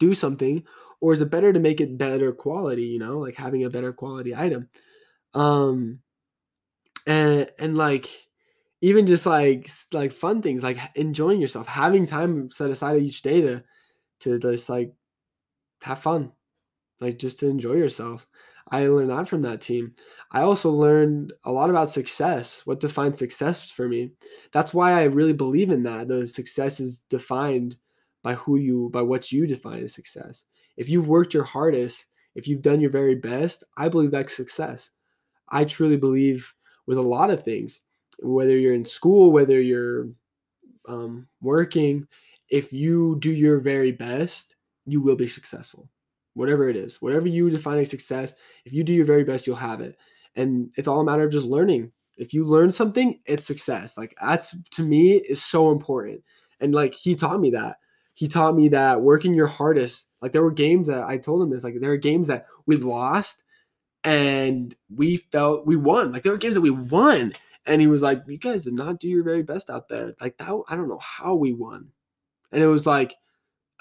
do 0.00 0.14
something, 0.14 0.64
or 1.00 1.12
is 1.12 1.20
it 1.20 1.30
better 1.30 1.52
to 1.52 1.60
make 1.60 1.80
it 1.80 1.98
better 1.98 2.32
quality, 2.32 2.84
you 2.84 2.98
know, 2.98 3.18
like 3.18 3.36
having 3.36 3.64
a 3.64 3.70
better 3.70 3.92
quality 3.92 4.34
item? 4.34 4.68
Um 5.34 6.00
and 7.06 7.48
and 7.58 7.76
like 7.76 8.08
even 8.80 9.06
just 9.06 9.26
like 9.26 9.68
like 9.92 10.12
fun 10.12 10.42
things 10.42 10.62
like 10.62 10.78
enjoying 10.94 11.40
yourself 11.40 11.66
having 11.66 12.06
time 12.06 12.50
set 12.50 12.70
aside 12.70 13.02
each 13.02 13.22
day 13.22 13.40
to 13.40 13.62
to 14.20 14.38
just 14.38 14.68
like 14.68 14.92
have 15.82 15.98
fun 15.98 16.32
like 17.00 17.18
just 17.18 17.40
to 17.40 17.48
enjoy 17.48 17.74
yourself 17.74 18.26
i 18.70 18.86
learned 18.86 19.10
that 19.10 19.28
from 19.28 19.42
that 19.42 19.60
team. 19.60 19.94
I 20.32 20.40
also 20.40 20.70
learned 20.72 21.32
a 21.44 21.52
lot 21.52 21.70
about 21.70 21.90
success 21.90 22.62
what 22.66 22.80
defines 22.80 23.18
success 23.18 23.70
for 23.70 23.88
me. 23.88 24.12
That's 24.52 24.74
why 24.74 24.92
i 24.92 25.04
really 25.04 25.32
believe 25.32 25.70
in 25.70 25.82
that 25.84 26.08
the 26.08 26.26
success 26.26 26.80
is 26.80 27.00
defined 27.10 27.76
by 28.22 28.34
who 28.34 28.56
you 28.56 28.90
by 28.92 29.02
what 29.02 29.32
you 29.32 29.46
define 29.46 29.82
as 29.84 29.94
success. 29.94 30.44
If 30.76 30.88
you've 30.88 31.08
worked 31.08 31.34
your 31.34 31.44
hardest 31.44 32.06
if 32.34 32.48
you've 32.48 32.62
done 32.62 32.80
your 32.80 32.90
very 32.90 33.14
best 33.14 33.64
i 33.76 33.88
believe 33.88 34.10
that's 34.10 34.34
success. 34.36 34.90
I 35.48 35.64
truly 35.64 35.96
believe 35.96 36.52
with 36.86 36.98
a 36.98 37.02
lot 37.02 37.30
of 37.30 37.42
things 37.42 37.82
whether 38.20 38.56
you're 38.56 38.74
in 38.74 38.84
school, 38.84 39.32
whether 39.32 39.60
you're 39.60 40.08
um, 40.88 41.26
working, 41.40 42.06
if 42.48 42.72
you 42.72 43.16
do 43.20 43.32
your 43.32 43.58
very 43.58 43.92
best, 43.92 44.54
you 44.86 45.00
will 45.00 45.16
be 45.16 45.28
successful. 45.28 45.88
Whatever 46.34 46.68
it 46.68 46.76
is, 46.76 47.00
whatever 47.00 47.28
you 47.28 47.48
define 47.50 47.78
as 47.78 47.90
success, 47.90 48.34
if 48.64 48.72
you 48.72 48.84
do 48.84 48.92
your 48.94 49.04
very 49.04 49.24
best, 49.24 49.46
you'll 49.46 49.56
have 49.56 49.80
it. 49.80 49.96
And 50.36 50.70
it's 50.76 50.88
all 50.88 51.00
a 51.00 51.04
matter 51.04 51.24
of 51.24 51.32
just 51.32 51.46
learning. 51.46 51.92
If 52.16 52.32
you 52.34 52.44
learn 52.44 52.70
something, 52.72 53.20
it's 53.24 53.46
success. 53.46 53.96
Like 53.96 54.14
that's 54.20 54.56
to 54.70 54.82
me 54.82 55.14
is 55.14 55.42
so 55.42 55.70
important. 55.70 56.22
And 56.60 56.74
like 56.74 56.94
he 56.94 57.14
taught 57.14 57.40
me 57.40 57.50
that. 57.50 57.76
He 58.14 58.28
taught 58.28 58.54
me 58.54 58.68
that 58.68 59.00
working 59.00 59.34
your 59.34 59.46
hardest. 59.46 60.08
Like 60.20 60.32
there 60.32 60.42
were 60.42 60.52
games 60.52 60.86
that 60.88 61.04
I 61.04 61.18
told 61.18 61.42
him 61.42 61.50
this. 61.50 61.64
Like 61.64 61.74
there 61.80 61.92
are 61.92 61.96
games 61.96 62.28
that 62.28 62.46
we 62.66 62.76
lost 62.76 63.42
and 64.02 64.74
we 64.94 65.16
felt 65.16 65.66
we 65.66 65.76
won. 65.76 66.12
Like 66.12 66.22
there 66.22 66.32
were 66.32 66.38
games 66.38 66.54
that 66.54 66.60
we 66.60 66.70
won 66.70 67.32
and 67.66 67.80
he 67.80 67.86
was 67.86 68.02
like, 68.02 68.22
"You 68.26 68.38
guys 68.38 68.64
did 68.64 68.74
not 68.74 69.00
do 69.00 69.08
your 69.08 69.24
very 69.24 69.42
best 69.42 69.70
out 69.70 69.88
there. 69.88 70.14
Like 70.20 70.36
that, 70.38 70.62
I 70.68 70.76
don't 70.76 70.88
know 70.88 70.98
how 70.98 71.34
we 71.34 71.52
won." 71.52 71.88
And 72.52 72.62
it 72.62 72.68
was 72.68 72.86
like, 72.86 73.16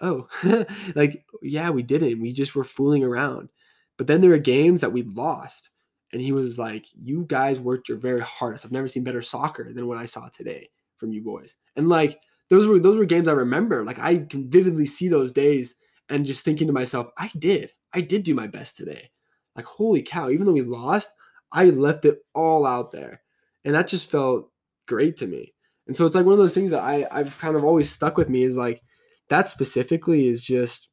"Oh, 0.04 0.28
like 0.96 1.26
yeah, 1.42 1.70
we 1.72 1.84
didn't. 1.84 2.22
We 2.22 2.32
just 2.34 2.56
were 2.56 2.64
fooling 2.64 3.04
around." 3.04 3.50
But 3.98 4.08
then 4.08 4.22
there 4.22 4.32
were 4.32 4.38
games 4.38 4.82
that 4.82 4.94
we 4.94 5.04
lost, 5.04 5.70
and 6.12 6.22
he 6.22 6.32
was 6.32 6.60
like, 6.60 6.86
"You 6.94 7.26
guys 7.28 7.60
worked 7.60 7.90
your 7.90 7.98
very 7.98 8.22
hardest. 8.22 8.66
I've 8.66 8.72
never 8.72 8.88
seen 8.88 9.04
better 9.04 9.22
soccer 9.22 9.74
than 9.74 9.88
what 9.88 9.98
I 9.98 10.06
saw 10.06 10.30
today 10.30 10.70
from 10.98 11.14
you 11.14 11.22
boys." 11.22 11.58
And 11.76 11.90
like 11.90 12.20
those 12.50 12.68
were 12.68 12.80
those 12.80 12.98
were 12.98 13.06
games 13.06 13.28
I 13.28 13.34
remember. 13.34 13.84
Like 13.84 14.00
I 14.00 14.20
can 14.20 14.50
vividly 14.50 14.86
see 14.86 15.08
those 15.08 15.32
days 15.32 15.76
and 16.10 16.26
just 16.26 16.46
thinking 16.46 16.68
to 16.68 16.74
myself, 16.74 17.08
"I 17.18 17.32
did. 17.40 17.74
I 17.94 18.02
did 18.02 18.24
do 18.24 18.36
my 18.36 18.48
best 18.48 18.78
today." 18.78 19.10
Like 19.56 19.66
holy 19.66 20.04
cow! 20.04 20.30
Even 20.30 20.46
though 20.46 20.54
we 20.54 20.62
lost, 20.62 21.12
I 21.52 21.66
left 21.66 22.06
it 22.06 22.20
all 22.36 22.66
out 22.66 22.92
there 22.92 23.22
and 23.66 23.76
that 23.76 23.88
just 23.88 24.10
felt 24.10 24.50
great 24.88 25.18
to 25.18 25.28
me. 25.28 25.54
And 25.88 25.96
so 25.96 26.06
it's 26.06 26.16
like 26.16 26.26
one 26.26 26.34
of 26.34 26.40
those 26.40 26.54
things 26.54 26.72
that 26.72 26.82
I 26.82 27.08
I've 27.12 27.38
kind 27.40 27.56
of 27.56 27.64
always 27.64 27.90
stuck 27.90 28.18
with 28.18 28.30
me 28.30 28.44
is 28.44 28.58
like 28.58 28.82
that 29.30 29.48
specifically 29.48 30.28
is 30.28 30.44
just 30.44 30.90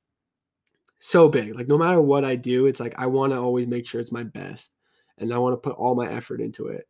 so 0.98 1.28
big. 1.28 1.54
Like 1.54 1.68
no 1.68 1.78
matter 1.78 2.00
what 2.00 2.24
I 2.24 2.36
do, 2.36 2.66
it's 2.66 2.80
like 2.80 2.94
I 2.98 3.06
want 3.06 3.32
to 3.32 3.38
always 3.38 3.66
make 3.66 3.86
sure 3.86 4.00
it's 4.00 4.12
my 4.12 4.22
best 4.22 4.72
and 5.18 5.32
I 5.32 5.38
want 5.38 5.54
to 5.54 5.68
put 5.68 5.76
all 5.76 5.94
my 5.94 6.10
effort 6.10 6.40
into 6.40 6.68
it. 6.68 6.86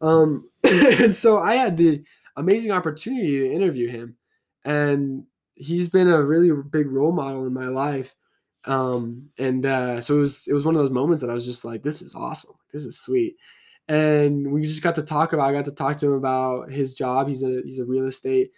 Um 0.00 0.48
and 0.64 1.14
so 1.14 1.38
I 1.38 1.54
had 1.54 1.76
the 1.76 2.02
amazing 2.36 2.72
opportunity 2.72 3.40
to 3.40 3.52
interview 3.52 3.88
him 3.88 4.16
and 4.64 5.24
he's 5.54 5.88
been 5.88 6.08
a 6.08 6.22
really 6.22 6.50
big 6.70 6.90
role 6.90 7.12
model 7.12 7.46
in 7.46 7.54
my 7.54 7.68
life. 7.68 8.14
Um 8.64 9.30
and 9.38 9.64
uh 9.64 10.00
so 10.00 10.16
it 10.16 10.20
was 10.20 10.46
it 10.48 10.52
was 10.52 10.64
one 10.64 10.74
of 10.74 10.82
those 10.82 10.90
moments 10.90 11.22
that 11.22 11.30
I 11.30 11.34
was 11.34 11.46
just 11.46 11.64
like 11.64 11.82
this 11.82 12.02
is 12.02 12.14
awesome. 12.14 12.54
This 12.72 12.84
is 12.84 13.00
sweet 13.00 13.36
and 13.88 14.52
we 14.52 14.62
just 14.62 14.82
got 14.82 14.94
to 14.96 15.02
talk 15.02 15.32
about. 15.32 15.48
I 15.48 15.52
got 15.52 15.64
to 15.64 15.72
talk 15.72 15.96
to 15.98 16.06
him 16.06 16.12
about 16.12 16.70
his 16.70 16.94
job. 16.94 17.26
He's 17.26 17.42
a 17.42 17.62
he's 17.64 17.78
a 17.78 17.84
real 17.84 18.06
estate 18.06 18.50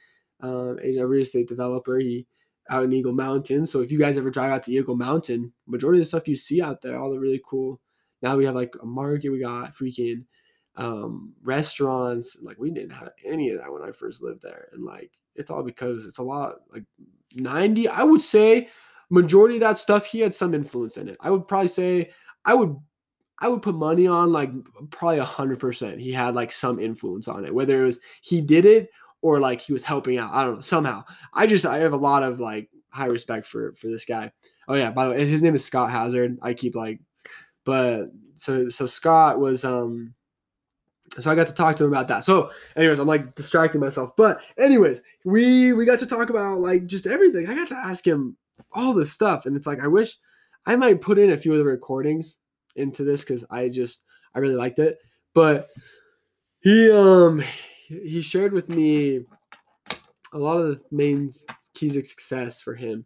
um, 0.42 0.78
a 0.82 1.02
real 1.02 1.22
estate 1.22 1.48
developer. 1.48 1.98
He 1.98 2.26
out 2.70 2.84
in 2.84 2.92
Eagle 2.92 3.12
Mountain. 3.12 3.66
So 3.66 3.80
if 3.80 3.90
you 3.90 3.98
guys 3.98 4.16
ever 4.16 4.30
drive 4.30 4.52
out 4.52 4.62
to 4.62 4.72
Eagle 4.72 4.96
Mountain, 4.96 5.52
majority 5.66 5.98
of 5.98 6.02
the 6.02 6.08
stuff 6.08 6.28
you 6.28 6.36
see 6.36 6.62
out 6.62 6.80
there, 6.80 6.96
all 6.96 7.10
the 7.10 7.18
really 7.18 7.42
cool. 7.44 7.80
Now 8.22 8.36
we 8.36 8.44
have 8.44 8.54
like 8.54 8.72
a 8.80 8.86
market. 8.86 9.30
We 9.30 9.40
got 9.40 9.74
freaking 9.74 10.24
um, 10.76 11.32
restaurants. 11.42 12.36
Like 12.40 12.58
we 12.58 12.70
didn't 12.70 12.92
have 12.92 13.10
any 13.24 13.50
of 13.50 13.58
that 13.58 13.72
when 13.72 13.82
I 13.82 13.90
first 13.92 14.22
lived 14.22 14.42
there, 14.42 14.68
and 14.72 14.84
like 14.84 15.10
it's 15.34 15.50
all 15.50 15.62
because 15.62 16.04
it's 16.04 16.18
a 16.18 16.22
lot. 16.22 16.56
Like 16.72 16.84
ninety, 17.34 17.88
I 17.88 18.02
would 18.02 18.20
say, 18.20 18.68
majority 19.10 19.56
of 19.56 19.62
that 19.62 19.78
stuff 19.78 20.04
he 20.04 20.20
had 20.20 20.34
some 20.34 20.54
influence 20.54 20.96
in 20.96 21.08
it. 21.08 21.16
I 21.20 21.30
would 21.30 21.48
probably 21.48 21.68
say 21.68 22.10
I 22.44 22.54
would 22.54 22.76
I 23.40 23.48
would 23.48 23.62
put 23.62 23.74
money 23.74 24.06
on 24.06 24.32
like 24.32 24.50
probably 24.90 25.18
a 25.18 25.24
hundred 25.24 25.58
percent. 25.58 25.98
He 25.98 26.12
had 26.12 26.34
like 26.34 26.52
some 26.52 26.78
influence 26.78 27.26
on 27.26 27.44
it, 27.44 27.54
whether 27.54 27.82
it 27.82 27.86
was 27.86 28.00
he 28.20 28.40
did 28.40 28.64
it 28.64 28.90
or 29.22 29.40
like 29.40 29.60
he 29.60 29.72
was 29.72 29.82
helping 29.82 30.18
out. 30.18 30.32
I 30.32 30.44
don't 30.44 30.56
know. 30.56 30.60
Somehow, 30.60 31.04
I 31.34 31.46
just 31.46 31.66
I 31.66 31.78
have 31.78 31.92
a 31.92 31.98
lot 31.98 32.22
of 32.22 32.40
like 32.40 32.68
high 32.90 33.06
respect 33.06 33.46
for 33.46 33.72
for 33.74 33.88
this 33.88 34.04
guy. 34.04 34.32
Oh 34.68 34.74
yeah, 34.74 34.90
by 34.90 35.06
the 35.06 35.10
way, 35.12 35.26
his 35.26 35.42
name 35.42 35.54
is 35.54 35.64
Scott 35.64 35.90
Hazard. 35.90 36.38
I 36.42 36.54
keep 36.54 36.74
like, 36.74 37.00
but 37.64 38.06
so 38.36 38.68
so 38.68 38.86
Scott 38.86 39.38
was 39.38 39.64
um. 39.64 40.14
So 41.18 41.28
I 41.28 41.34
got 41.34 41.48
to 41.48 41.54
talk 41.54 41.74
to 41.76 41.84
him 41.84 41.92
about 41.92 42.06
that. 42.06 42.22
So, 42.22 42.52
anyways, 42.76 43.00
I'm 43.00 43.08
like 43.08 43.34
distracting 43.34 43.80
myself. 43.80 44.14
But 44.16 44.42
anyways, 44.56 45.02
we 45.24 45.72
we 45.72 45.84
got 45.84 45.98
to 45.98 46.06
talk 46.06 46.30
about 46.30 46.60
like 46.60 46.86
just 46.86 47.08
everything. 47.08 47.48
I 47.48 47.54
got 47.54 47.66
to 47.68 47.76
ask 47.76 48.06
him 48.06 48.36
all 48.72 48.92
this 48.94 49.12
stuff, 49.12 49.44
and 49.44 49.56
it's 49.56 49.66
like 49.66 49.80
I 49.80 49.88
wish 49.88 50.16
I 50.66 50.76
might 50.76 51.00
put 51.00 51.18
in 51.18 51.30
a 51.30 51.36
few 51.36 51.52
of 51.52 51.58
the 51.58 51.64
recordings 51.64 52.38
into 52.76 53.02
this 53.02 53.24
because 53.24 53.44
I 53.50 53.68
just 53.68 54.02
I 54.34 54.38
really 54.38 54.54
liked 54.54 54.78
it. 54.78 54.98
But 55.34 55.68
he 56.60 56.90
um 56.92 57.42
he 57.90 58.22
shared 58.22 58.52
with 58.52 58.68
me 58.68 59.20
a 60.32 60.38
lot 60.38 60.58
of 60.58 60.68
the 60.68 60.84
main 60.90 61.28
keys 61.74 61.96
of 61.96 62.06
success 62.06 62.60
for 62.60 62.74
him, 62.74 63.04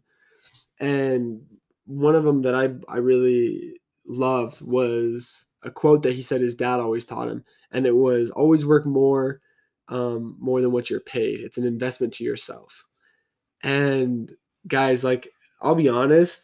and 0.79 1.41
one 1.85 2.15
of 2.15 2.23
them 2.23 2.41
that 2.43 2.55
I 2.55 2.69
I 2.87 2.97
really 2.97 3.79
loved 4.07 4.61
was 4.61 5.47
a 5.63 5.71
quote 5.71 6.03
that 6.03 6.13
he 6.13 6.21
said 6.21 6.41
his 6.41 6.55
dad 6.55 6.79
always 6.79 7.05
taught 7.05 7.29
him, 7.29 7.43
and 7.71 7.85
it 7.85 7.95
was 7.95 8.29
always 8.29 8.65
work 8.65 8.85
more 8.85 9.41
um, 9.87 10.35
more 10.39 10.61
than 10.61 10.71
what 10.71 10.89
you're 10.89 10.99
paid. 10.99 11.41
It's 11.41 11.57
an 11.57 11.65
investment 11.65 12.13
to 12.13 12.23
yourself. 12.23 12.85
And 13.63 14.31
guys, 14.67 15.03
like 15.03 15.29
I'll 15.61 15.75
be 15.75 15.89
honest, 15.89 16.43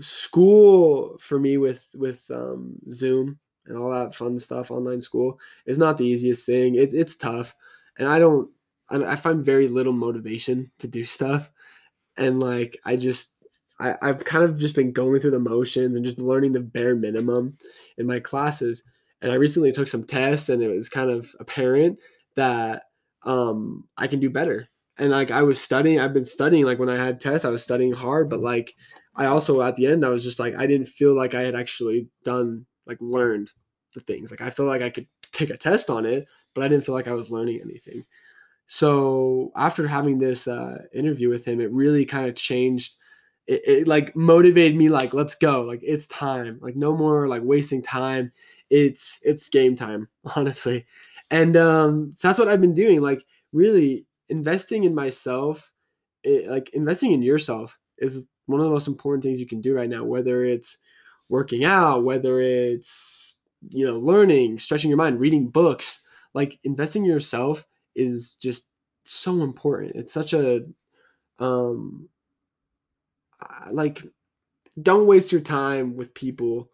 school 0.00 1.18
for 1.18 1.38
me 1.38 1.58
with 1.58 1.86
with 1.94 2.24
um, 2.30 2.76
Zoom 2.92 3.38
and 3.66 3.76
all 3.76 3.90
that 3.90 4.14
fun 4.14 4.38
stuff, 4.38 4.70
online 4.70 5.00
school 5.00 5.38
is 5.66 5.78
not 5.78 5.98
the 5.98 6.06
easiest 6.06 6.46
thing. 6.46 6.76
It, 6.76 6.94
it's 6.94 7.16
tough, 7.16 7.54
and 7.98 8.08
I 8.08 8.18
don't. 8.18 8.50
I, 8.88 9.04
I 9.04 9.16
find 9.16 9.44
very 9.44 9.68
little 9.68 9.92
motivation 9.92 10.70
to 10.78 10.88
do 10.88 11.04
stuff, 11.04 11.50
and 12.16 12.40
like 12.40 12.78
I 12.84 12.96
just 12.96 13.34
I, 13.78 13.96
I've 14.02 14.24
kind 14.24 14.44
of 14.44 14.58
just 14.58 14.74
been 14.74 14.92
going 14.92 15.20
through 15.20 15.32
the 15.32 15.38
motions 15.38 15.96
and 15.96 16.04
just 16.04 16.18
learning 16.18 16.52
the 16.52 16.60
bare 16.60 16.94
minimum 16.94 17.58
in 17.98 18.06
my 18.06 18.20
classes. 18.20 18.82
And 19.22 19.32
I 19.32 19.36
recently 19.36 19.72
took 19.72 19.88
some 19.88 20.04
tests, 20.04 20.48
and 20.48 20.62
it 20.62 20.68
was 20.68 20.88
kind 20.88 21.10
of 21.10 21.34
apparent 21.40 21.98
that 22.36 22.84
um, 23.24 23.84
I 23.96 24.06
can 24.06 24.20
do 24.20 24.30
better. 24.30 24.68
And 24.98 25.10
like 25.10 25.30
I 25.30 25.42
was 25.42 25.60
studying, 25.60 26.00
I've 26.00 26.14
been 26.14 26.24
studying. 26.24 26.64
Like 26.64 26.78
when 26.78 26.88
I 26.88 26.96
had 26.96 27.20
tests, 27.20 27.44
I 27.44 27.50
was 27.50 27.62
studying 27.62 27.92
hard, 27.92 28.30
but 28.30 28.40
like 28.40 28.74
I 29.14 29.26
also 29.26 29.62
at 29.62 29.76
the 29.76 29.86
end 29.86 30.04
I 30.04 30.10
was 30.10 30.24
just 30.24 30.38
like 30.38 30.54
I 30.56 30.66
didn't 30.66 30.88
feel 30.88 31.14
like 31.14 31.34
I 31.34 31.42
had 31.42 31.54
actually 31.54 32.08
done 32.24 32.66
like 32.86 32.98
learned 33.00 33.50
the 33.94 34.00
things. 34.00 34.30
Like 34.30 34.40
I 34.40 34.50
feel 34.50 34.66
like 34.66 34.82
I 34.82 34.90
could 34.90 35.06
take 35.32 35.50
a 35.50 35.56
test 35.56 35.90
on 35.90 36.06
it, 36.06 36.26
but 36.56 36.64
I 36.64 36.68
didn't 36.68 36.84
feel 36.84 36.94
like 36.94 37.06
I 37.06 37.12
was 37.12 37.30
learning 37.30 37.60
anything. 37.62 38.04
So 38.66 39.52
after 39.54 39.86
having 39.86 40.18
this 40.18 40.48
uh, 40.48 40.78
interview 40.92 41.28
with 41.28 41.44
him, 41.44 41.60
it 41.60 41.70
really 41.70 42.04
kind 42.04 42.26
of 42.28 42.34
changed. 42.34 42.94
It, 43.46 43.62
it 43.64 43.86
like 43.88 44.16
motivated 44.16 44.76
me 44.76 44.88
like 44.88 45.14
let's 45.14 45.36
go 45.36 45.62
like 45.62 45.78
it's 45.84 46.08
time 46.08 46.58
like 46.60 46.74
no 46.74 46.96
more 46.96 47.28
like 47.28 47.42
wasting 47.44 47.80
time 47.80 48.32
it's 48.70 49.20
it's 49.22 49.48
game 49.48 49.76
time 49.76 50.08
honestly 50.34 50.84
and 51.30 51.56
um 51.56 52.10
so 52.12 52.26
that's 52.26 52.40
what 52.40 52.48
i've 52.48 52.60
been 52.60 52.74
doing 52.74 53.00
like 53.00 53.24
really 53.52 54.04
investing 54.30 54.82
in 54.82 54.96
myself 54.96 55.72
it, 56.24 56.50
like 56.50 56.70
investing 56.70 57.12
in 57.12 57.22
yourself 57.22 57.78
is 57.98 58.26
one 58.46 58.60
of 58.60 58.64
the 58.64 58.72
most 58.72 58.88
important 58.88 59.22
things 59.22 59.40
you 59.40 59.46
can 59.46 59.60
do 59.60 59.74
right 59.74 59.88
now, 59.88 60.04
whether 60.04 60.44
it's 60.44 60.78
working 61.28 61.64
out, 61.64 62.04
whether 62.04 62.40
it's, 62.40 63.42
you 63.68 63.84
know, 63.84 63.98
learning, 63.98 64.58
stretching 64.58 64.90
your 64.90 64.98
mind, 64.98 65.20
reading 65.20 65.48
books, 65.48 66.00
like 66.36 66.60
investing 66.64 67.04
in 67.04 67.10
yourself 67.10 67.64
is 67.94 68.36
just 68.36 68.68
so 69.04 69.42
important. 69.42 69.96
It's 69.96 70.12
such 70.12 70.34
a, 70.34 70.66
um, 71.38 72.08
like 73.70 74.02
don't 74.80 75.06
waste 75.06 75.32
your 75.32 75.40
time 75.40 75.96
with 75.96 76.14
people 76.14 76.70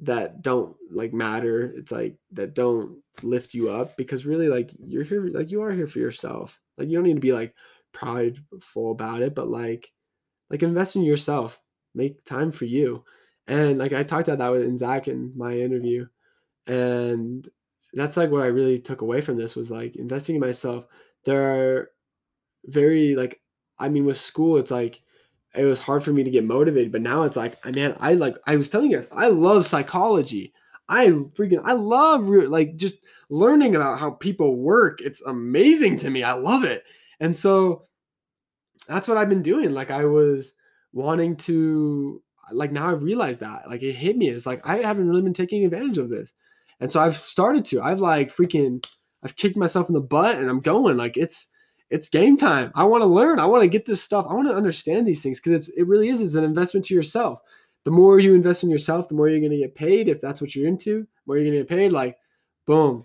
that 0.00 0.42
don't 0.42 0.76
like 0.90 1.12
matter. 1.14 1.72
It's 1.76 1.90
like 1.90 2.16
that 2.32 2.54
don't 2.54 3.02
lift 3.22 3.54
you 3.54 3.70
up 3.70 3.96
because 3.96 4.26
really 4.26 4.48
like 4.48 4.70
you're 4.78 5.04
here 5.04 5.26
like 5.28 5.50
you 5.50 5.62
are 5.62 5.72
here 5.72 5.86
for 5.86 5.98
yourself. 5.98 6.60
Like 6.76 6.88
you 6.88 6.96
don't 6.96 7.04
need 7.04 7.14
to 7.14 7.20
be 7.20 7.32
like 7.32 7.54
prideful 7.92 8.90
about 8.90 9.22
it, 9.22 9.34
but 9.34 9.48
like 9.48 9.90
like 10.50 10.62
invest 10.62 10.96
in 10.96 11.02
yourself. 11.02 11.60
Make 11.94 12.22
time 12.24 12.52
for 12.52 12.66
you. 12.66 13.04
And 13.46 13.78
like 13.78 13.94
I 13.94 14.02
talked 14.02 14.28
about 14.28 14.38
that 14.38 14.50
with 14.50 14.76
Zach 14.76 15.08
in 15.08 15.32
my 15.34 15.52
interview. 15.52 16.06
And 16.66 17.48
that's 17.92 18.16
like 18.16 18.30
what 18.30 18.42
I 18.42 18.46
really 18.46 18.78
took 18.78 19.00
away 19.00 19.20
from 19.20 19.36
this 19.36 19.56
was 19.56 19.70
like 19.70 19.96
investing 19.96 20.36
in 20.36 20.40
myself. 20.40 20.86
There 21.24 21.42
are 21.42 21.90
very 22.64 23.14
like 23.16 23.40
I 23.78 23.88
mean 23.88 24.04
with 24.04 24.18
school 24.18 24.58
it's 24.58 24.70
like 24.70 25.02
it 25.54 25.64
was 25.64 25.80
hard 25.80 26.04
for 26.04 26.12
me 26.12 26.22
to 26.22 26.30
get 26.30 26.44
motivated, 26.44 26.92
but 26.92 27.00
now 27.00 27.22
it's 27.22 27.36
like 27.36 27.64
man, 27.64 27.96
I 28.00 28.14
like 28.14 28.36
I 28.46 28.56
was 28.56 28.68
telling 28.68 28.90
you 28.90 28.96
guys, 28.96 29.08
I 29.12 29.28
love 29.28 29.66
psychology. 29.66 30.52
I 30.88 31.08
freaking 31.08 31.62
I 31.64 31.72
love 31.72 32.28
like 32.28 32.76
just 32.76 32.96
learning 33.28 33.74
about 33.74 33.98
how 33.98 34.10
people 34.10 34.56
work. 34.56 35.00
It's 35.00 35.22
amazing 35.22 35.96
to 35.98 36.10
me. 36.10 36.22
I 36.22 36.32
love 36.32 36.64
it. 36.64 36.84
And 37.18 37.34
so 37.34 37.86
that's 38.86 39.08
what 39.08 39.16
I've 39.16 39.28
been 39.28 39.42
doing. 39.42 39.72
Like 39.72 39.90
I 39.90 40.04
was 40.04 40.54
wanting 40.92 41.36
to 41.36 42.22
like 42.52 42.72
now 42.72 42.90
I've 42.90 43.02
realized 43.02 43.40
that. 43.40 43.68
Like 43.68 43.82
it 43.82 43.94
hit 43.94 44.16
me. 44.16 44.28
It's 44.28 44.46
like 44.46 44.66
I 44.66 44.78
haven't 44.78 45.08
really 45.08 45.22
been 45.22 45.34
taking 45.34 45.64
advantage 45.64 45.98
of 45.98 46.08
this. 46.08 46.32
And 46.80 46.90
so 46.90 47.00
I've 47.00 47.16
started 47.16 47.64
to. 47.66 47.80
I've 47.80 48.00
like 48.00 48.28
freaking 48.28 48.84
I've 49.22 49.36
kicked 49.36 49.56
myself 49.56 49.88
in 49.88 49.94
the 49.94 50.00
butt 50.00 50.36
and 50.36 50.48
I'm 50.48 50.60
going. 50.60 50.96
Like 50.96 51.16
it's 51.16 51.46
it's 51.90 52.08
game 52.08 52.36
time. 52.36 52.72
I 52.74 52.84
want 52.84 53.02
to 53.02 53.06
learn. 53.06 53.38
I 53.38 53.46
want 53.46 53.62
to 53.62 53.68
get 53.68 53.84
this 53.84 54.02
stuff. 54.02 54.26
I 54.28 54.34
want 54.34 54.48
to 54.48 54.54
understand 54.54 55.06
these 55.06 55.22
things 55.22 55.40
because 55.40 55.68
it's 55.68 55.76
it 55.76 55.86
really 55.86 56.08
is 56.08 56.20
it's 56.20 56.34
an 56.34 56.44
investment 56.44 56.86
to 56.86 56.94
yourself. 56.94 57.40
The 57.84 57.90
more 57.90 58.18
you 58.18 58.34
invest 58.34 58.64
in 58.64 58.70
yourself, 58.70 59.08
the 59.08 59.14
more 59.14 59.28
you're 59.28 59.40
gonna 59.40 59.58
get 59.58 59.74
paid. 59.74 60.08
If 60.08 60.20
that's 60.20 60.40
what 60.40 60.54
you're 60.54 60.68
into, 60.68 61.02
the 61.02 61.06
more 61.26 61.36
you're 61.36 61.46
gonna 61.46 61.58
get 61.58 61.68
paid. 61.68 61.92
Like, 61.92 62.16
boom, 62.66 63.04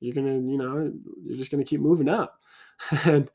you're 0.00 0.14
gonna, 0.14 0.34
you 0.34 0.58
know, 0.58 0.92
you're 1.24 1.38
just 1.38 1.50
gonna 1.50 1.64
keep 1.64 1.80
moving 1.80 2.08
up. 2.08 2.38
and 3.04 3.30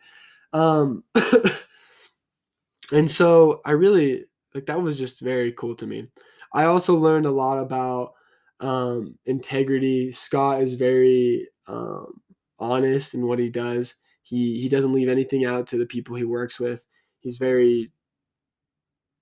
um 0.53 1.03
and 2.91 3.09
so 3.09 3.61
I 3.65 3.71
really 3.71 4.25
like 4.53 4.65
that 4.67 4.81
was 4.81 4.97
just 4.97 5.21
very 5.21 5.51
cool 5.51 5.75
to 5.75 5.87
me. 5.87 6.07
I 6.53 6.65
also 6.65 6.95
learned 6.95 7.25
a 7.25 7.31
lot 7.31 7.59
about 7.59 8.13
um, 8.59 9.17
integrity. 9.25 10.11
Scott 10.11 10.61
is 10.61 10.73
very 10.73 11.47
um, 11.67 12.21
honest 12.59 13.13
in 13.13 13.27
what 13.27 13.39
he 13.39 13.49
does. 13.49 13.95
He 14.23 14.59
he 14.59 14.67
doesn't 14.67 14.93
leave 14.93 15.09
anything 15.09 15.45
out 15.45 15.67
to 15.67 15.77
the 15.77 15.85
people 15.85 16.15
he 16.15 16.23
works 16.23 16.59
with. 16.59 16.85
He's 17.19 17.37
very 17.37 17.91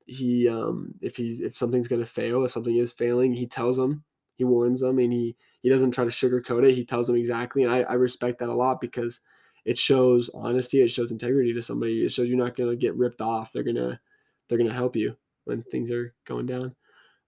he 0.07 0.47
um 0.47 0.93
if 1.01 1.15
he's 1.15 1.41
if 1.41 1.57
something's 1.57 1.87
gonna 1.87 2.05
fail, 2.05 2.45
if 2.45 2.51
something 2.51 2.75
is 2.75 2.93
failing, 2.93 3.33
he 3.33 3.47
tells 3.47 3.77
them, 3.77 4.03
he 4.35 4.43
warns 4.43 4.81
them, 4.81 4.99
and 4.99 5.11
he 5.11 5.35
he 5.61 5.69
doesn't 5.69 5.91
try 5.91 6.03
to 6.05 6.09
sugarcoat 6.09 6.67
it. 6.67 6.75
He 6.75 6.85
tells 6.85 7.07
them 7.07 7.15
exactly, 7.15 7.63
and 7.63 7.71
I, 7.71 7.81
I 7.81 7.93
respect 7.93 8.39
that 8.39 8.49
a 8.49 8.53
lot 8.53 8.81
because 8.81 9.21
it 9.65 9.77
shows 9.77 10.29
honesty, 10.33 10.81
it 10.81 10.91
shows 10.91 11.11
integrity 11.11 11.53
to 11.53 11.61
somebody. 11.61 12.05
It 12.05 12.11
shows 12.11 12.29
you're 12.29 12.37
not 12.37 12.55
gonna 12.55 12.75
get 12.75 12.95
ripped 12.95 13.21
off. 13.21 13.51
They're 13.51 13.63
gonna 13.63 13.99
they're 14.47 14.57
gonna 14.57 14.73
help 14.73 14.95
you 14.95 15.17
when 15.45 15.61
things 15.63 15.91
are 15.91 16.13
going 16.25 16.45
down. 16.45 16.75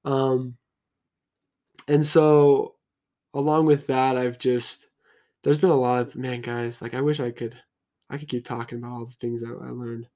Um, 0.05 0.57
and 1.87 2.05
so 2.05 2.75
along 3.33 3.65
with 3.65 3.87
that, 3.87 4.17
I've 4.17 4.39
just 4.39 4.87
there's 5.43 5.57
been 5.57 5.69
a 5.69 5.75
lot 5.75 6.01
of 6.01 6.15
man 6.15 6.41
guys. 6.41 6.81
Like 6.81 6.93
I 6.93 7.01
wish 7.01 7.19
I 7.19 7.31
could 7.31 7.55
I 8.09 8.17
could 8.17 8.29
keep 8.29 8.45
talking 8.45 8.79
about 8.79 8.91
all 8.91 9.05
the 9.05 9.11
things 9.11 9.41
that 9.41 9.57
I 9.61 9.69
learned 9.69 10.07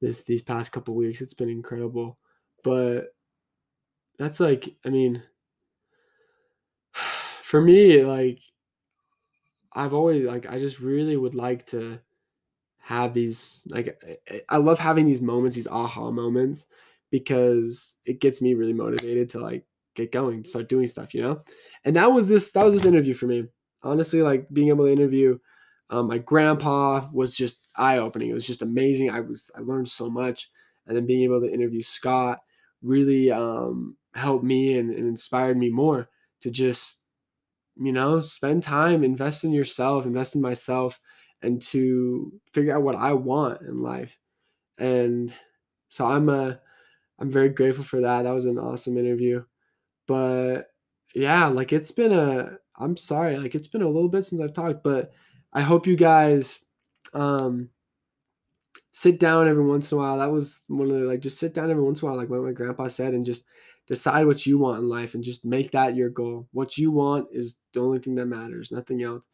this 0.00 0.24
these 0.24 0.42
past 0.42 0.72
couple 0.72 0.94
weeks. 0.94 1.20
It's 1.20 1.34
been 1.34 1.50
incredible, 1.50 2.18
but 2.64 3.14
that's 4.18 4.40
like 4.40 4.74
I 4.84 4.90
mean, 4.90 5.22
for 7.42 7.60
me, 7.60 8.04
like 8.04 8.40
I've 9.72 9.94
always 9.94 10.24
like 10.26 10.50
I 10.50 10.58
just 10.58 10.80
really 10.80 11.16
would 11.16 11.34
like 11.34 11.66
to 11.66 11.98
have 12.78 13.14
these 13.14 13.66
like 13.70 13.98
I 14.48 14.56
love 14.56 14.78
having 14.78 15.06
these 15.06 15.22
moments, 15.22 15.56
these 15.56 15.66
aha 15.66 16.10
moments 16.10 16.66
because 17.10 17.96
it 18.06 18.20
gets 18.20 18.40
me 18.40 18.54
really 18.54 18.72
motivated 18.72 19.28
to 19.30 19.40
like 19.40 19.66
get 19.94 20.12
going, 20.12 20.44
start 20.44 20.68
doing 20.68 20.86
stuff, 20.86 21.14
you 21.14 21.22
know? 21.22 21.42
And 21.84 21.96
that 21.96 22.12
was 22.12 22.28
this 22.28 22.52
that 22.52 22.64
was 22.64 22.74
this 22.74 22.86
interview 22.86 23.14
for 23.14 23.26
me. 23.26 23.44
Honestly, 23.82 24.22
like 24.22 24.46
being 24.52 24.68
able 24.68 24.86
to 24.86 24.92
interview 24.92 25.38
um, 25.92 26.08
my 26.08 26.16
grandpa 26.16 27.06
was 27.12 27.34
just 27.34 27.68
eye-opening. 27.76 28.30
It 28.30 28.34
was 28.34 28.46
just 28.46 28.62
amazing. 28.62 29.10
I 29.10 29.20
was 29.20 29.50
I 29.54 29.60
learned 29.60 29.88
so 29.88 30.08
much. 30.08 30.50
And 30.86 30.96
then 30.96 31.06
being 31.06 31.22
able 31.22 31.40
to 31.42 31.52
interview 31.52 31.82
Scott 31.82 32.40
really 32.80 33.30
um, 33.30 33.96
helped 34.14 34.42
me 34.42 34.78
and, 34.78 34.90
and 34.90 35.06
inspired 35.06 35.56
me 35.56 35.68
more 35.70 36.08
to 36.40 36.50
just, 36.50 37.04
you 37.76 37.92
know, 37.92 38.20
spend 38.20 38.62
time, 38.62 39.04
invest 39.04 39.44
in 39.44 39.52
yourself, 39.52 40.06
invest 40.06 40.34
in 40.34 40.40
myself, 40.40 40.98
and 41.42 41.60
to 41.62 42.32
figure 42.54 42.74
out 42.74 42.82
what 42.82 42.96
I 42.96 43.12
want 43.12 43.60
in 43.60 43.82
life. 43.82 44.18
And 44.78 45.32
so 45.88 46.06
I'm 46.06 46.30
a 46.30 46.58
I'm 47.18 47.30
very 47.30 47.50
grateful 47.50 47.84
for 47.84 48.00
that. 48.00 48.22
That 48.22 48.34
was 48.34 48.46
an 48.46 48.58
awesome 48.58 48.96
interview. 48.96 49.44
But 50.06 50.66
yeah, 51.14 51.46
like 51.46 51.72
it's 51.72 51.90
been 51.90 52.12
a 52.12 52.58
I'm 52.76 52.96
sorry, 52.96 53.38
like 53.38 53.54
it's 53.54 53.68
been 53.68 53.82
a 53.82 53.88
little 53.88 54.08
bit 54.08 54.24
since 54.24 54.40
I've 54.40 54.52
talked, 54.52 54.82
but 54.82 55.12
I 55.52 55.62
hope 55.62 55.86
you 55.86 55.96
guys 55.96 56.60
um 57.14 57.68
sit 58.90 59.18
down 59.18 59.48
every 59.48 59.64
once 59.64 59.90
in 59.92 59.98
a 59.98 60.00
while. 60.00 60.18
That 60.18 60.30
was 60.30 60.64
one 60.68 60.90
of 60.90 61.00
the 61.00 61.06
like 61.06 61.20
just 61.20 61.38
sit 61.38 61.54
down 61.54 61.70
every 61.70 61.82
once 61.82 62.02
in 62.02 62.08
a 62.08 62.10
while, 62.10 62.20
like 62.20 62.30
what 62.30 62.42
my 62.42 62.52
grandpa 62.52 62.88
said, 62.88 63.14
and 63.14 63.24
just 63.24 63.44
decide 63.86 64.26
what 64.26 64.46
you 64.46 64.58
want 64.58 64.78
in 64.78 64.88
life 64.88 65.14
and 65.14 65.24
just 65.24 65.44
make 65.44 65.70
that 65.72 65.96
your 65.96 66.10
goal. 66.10 66.48
What 66.52 66.78
you 66.78 66.90
want 66.90 67.28
is 67.32 67.58
the 67.72 67.80
only 67.80 67.98
thing 67.98 68.14
that 68.16 68.26
matters, 68.26 68.70
nothing 68.72 69.02
else. 69.02 69.26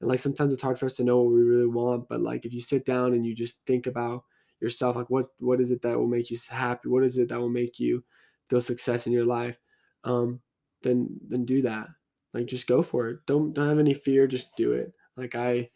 And 0.00 0.08
like 0.08 0.20
sometimes 0.20 0.52
it's 0.52 0.62
hard 0.62 0.78
for 0.78 0.86
us 0.86 0.94
to 0.96 1.04
know 1.04 1.20
what 1.20 1.32
we 1.32 1.42
really 1.42 1.66
want, 1.66 2.08
but 2.08 2.20
like 2.20 2.44
if 2.46 2.52
you 2.52 2.60
sit 2.60 2.84
down 2.84 3.14
and 3.14 3.26
you 3.26 3.34
just 3.34 3.64
think 3.66 3.86
about 3.86 4.24
yourself 4.60 4.96
like 4.96 5.10
what 5.10 5.26
what 5.38 5.60
is 5.60 5.70
it 5.70 5.82
that 5.82 5.96
will 5.96 6.06
make 6.06 6.30
you 6.30 6.38
happy 6.50 6.88
what 6.88 7.04
is 7.04 7.18
it 7.18 7.28
that 7.28 7.38
will 7.38 7.48
make 7.48 7.78
you 7.78 8.02
feel 8.50 8.60
success 8.60 9.06
in 9.06 9.12
your 9.12 9.24
life 9.24 9.58
um 10.04 10.40
then 10.82 11.08
then 11.28 11.44
do 11.44 11.62
that. 11.62 11.88
Like 12.34 12.46
just 12.46 12.66
go 12.66 12.82
for 12.82 13.08
it. 13.08 13.18
Don't 13.26 13.52
don't 13.52 13.68
have 13.68 13.78
any 13.78 13.94
fear. 13.94 14.26
Just 14.26 14.56
do 14.56 14.72
it. 14.72 14.92
Like 15.16 15.34
i 15.34 15.68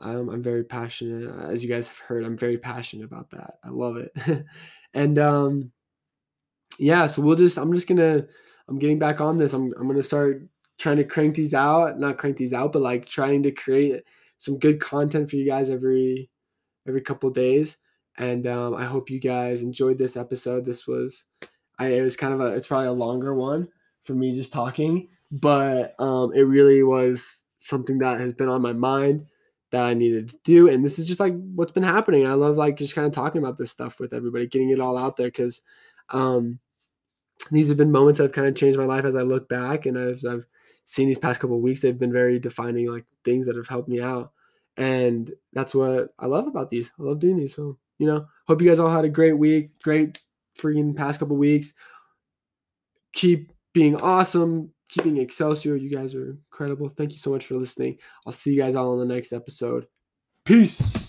um, 0.00 0.28
i'm 0.28 0.42
very 0.42 0.64
passionate. 0.64 1.30
As 1.50 1.62
you 1.62 1.70
guys 1.70 1.88
have 1.88 1.98
heard 1.98 2.24
i'm 2.24 2.36
very 2.36 2.58
passionate 2.58 3.04
about 3.04 3.30
that. 3.30 3.54
I 3.64 3.70
love 3.70 3.96
it. 3.96 4.12
And 4.96 5.18
um 5.18 5.72
yeah 6.78 7.06
so 7.06 7.20
we'll 7.20 7.34
just 7.34 7.58
i'm 7.58 7.74
just 7.74 7.88
gonna 7.88 8.24
i'm 8.68 8.78
getting 8.78 8.98
back 8.98 9.20
on 9.20 9.36
this. 9.36 9.52
I'm, 9.52 9.74
I'm 9.76 9.88
gonna 9.88 10.04
start 10.04 10.46
trying 10.78 10.98
to 10.98 11.04
crank 11.04 11.34
these 11.34 11.52
out. 11.52 11.98
Not 11.98 12.18
crank 12.18 12.36
these 12.36 12.54
out 12.54 12.72
but 12.72 12.82
like 12.82 13.06
trying 13.06 13.42
to 13.42 13.50
create 13.50 14.04
some 14.38 14.58
good 14.58 14.80
content 14.80 15.30
for 15.30 15.36
you 15.36 15.46
guys 15.46 15.70
every 15.70 16.30
every 16.86 17.00
couple 17.00 17.30
days. 17.30 17.76
And 18.16 18.46
um, 18.46 18.74
I 18.74 18.84
hope 18.84 19.10
you 19.10 19.18
guys 19.18 19.62
enjoyed 19.62 19.98
this 19.98 20.16
episode. 20.16 20.64
This 20.64 20.86
was, 20.86 21.24
I 21.78 21.88
it 21.88 22.02
was 22.02 22.16
kind 22.16 22.34
of 22.34 22.40
a 22.40 22.46
it's 22.48 22.66
probably 22.66 22.88
a 22.88 22.92
longer 22.92 23.34
one 23.34 23.68
for 24.04 24.14
me 24.14 24.34
just 24.34 24.52
talking, 24.52 25.08
but 25.30 25.98
um, 25.98 26.32
it 26.34 26.42
really 26.42 26.82
was 26.82 27.44
something 27.58 27.98
that 27.98 28.20
has 28.20 28.32
been 28.32 28.48
on 28.48 28.62
my 28.62 28.72
mind 28.72 29.26
that 29.70 29.84
I 29.84 29.94
needed 29.94 30.28
to 30.28 30.38
do, 30.44 30.68
and 30.68 30.84
this 30.84 30.98
is 30.98 31.06
just 31.06 31.20
like 31.20 31.34
what's 31.54 31.72
been 31.72 31.82
happening. 31.82 32.26
I 32.26 32.34
love 32.34 32.56
like 32.56 32.76
just 32.76 32.94
kind 32.94 33.06
of 33.06 33.12
talking 33.12 33.42
about 33.42 33.56
this 33.56 33.70
stuff 33.70 33.98
with 33.98 34.12
everybody, 34.12 34.46
getting 34.46 34.70
it 34.70 34.80
all 34.80 34.96
out 34.96 35.16
there 35.16 35.28
because 35.28 35.62
um, 36.10 36.60
these 37.50 37.68
have 37.68 37.76
been 37.76 37.92
moments 37.92 38.18
that 38.18 38.24
have 38.24 38.32
kind 38.32 38.46
of 38.46 38.54
changed 38.54 38.78
my 38.78 38.84
life 38.84 39.04
as 39.04 39.16
I 39.16 39.22
look 39.22 39.48
back, 39.48 39.86
and 39.86 39.96
as 39.96 40.24
I've 40.24 40.46
seen 40.84 41.08
these 41.08 41.18
past 41.18 41.40
couple 41.40 41.60
weeks, 41.60 41.80
they've 41.80 41.98
been 41.98 42.12
very 42.12 42.38
defining 42.38 42.90
like 42.90 43.04
things 43.24 43.46
that 43.46 43.56
have 43.56 43.68
helped 43.68 43.88
me 43.88 44.00
out, 44.00 44.32
and 44.76 45.32
that's 45.52 45.74
what 45.74 46.14
I 46.18 46.26
love 46.26 46.46
about 46.46 46.70
these. 46.70 46.92
I 46.98 47.02
love 47.02 47.18
doing 47.18 47.38
these. 47.38 47.54
So 47.54 47.78
you 47.98 48.06
know, 48.06 48.26
hope 48.46 48.60
you 48.60 48.68
guys 48.68 48.80
all 48.80 48.90
had 48.90 49.04
a 49.04 49.08
great 49.08 49.38
week, 49.38 49.70
great 49.82 50.20
freaking 50.58 50.94
past 50.94 51.20
couple 51.20 51.36
weeks. 51.36 51.74
Keep 53.12 53.52
being 53.72 53.96
awesome, 53.96 54.72
keeping 54.88 55.18
Excelsior. 55.18 55.76
You 55.76 55.90
guys 55.90 56.14
are 56.14 56.30
incredible. 56.30 56.88
Thank 56.88 57.12
you 57.12 57.18
so 57.18 57.30
much 57.30 57.46
for 57.46 57.54
listening. 57.54 57.98
I'll 58.26 58.32
see 58.32 58.52
you 58.52 58.60
guys 58.60 58.74
all 58.74 58.92
on 58.92 59.06
the 59.06 59.14
next 59.14 59.32
episode. 59.32 59.86
Peace. 60.44 61.03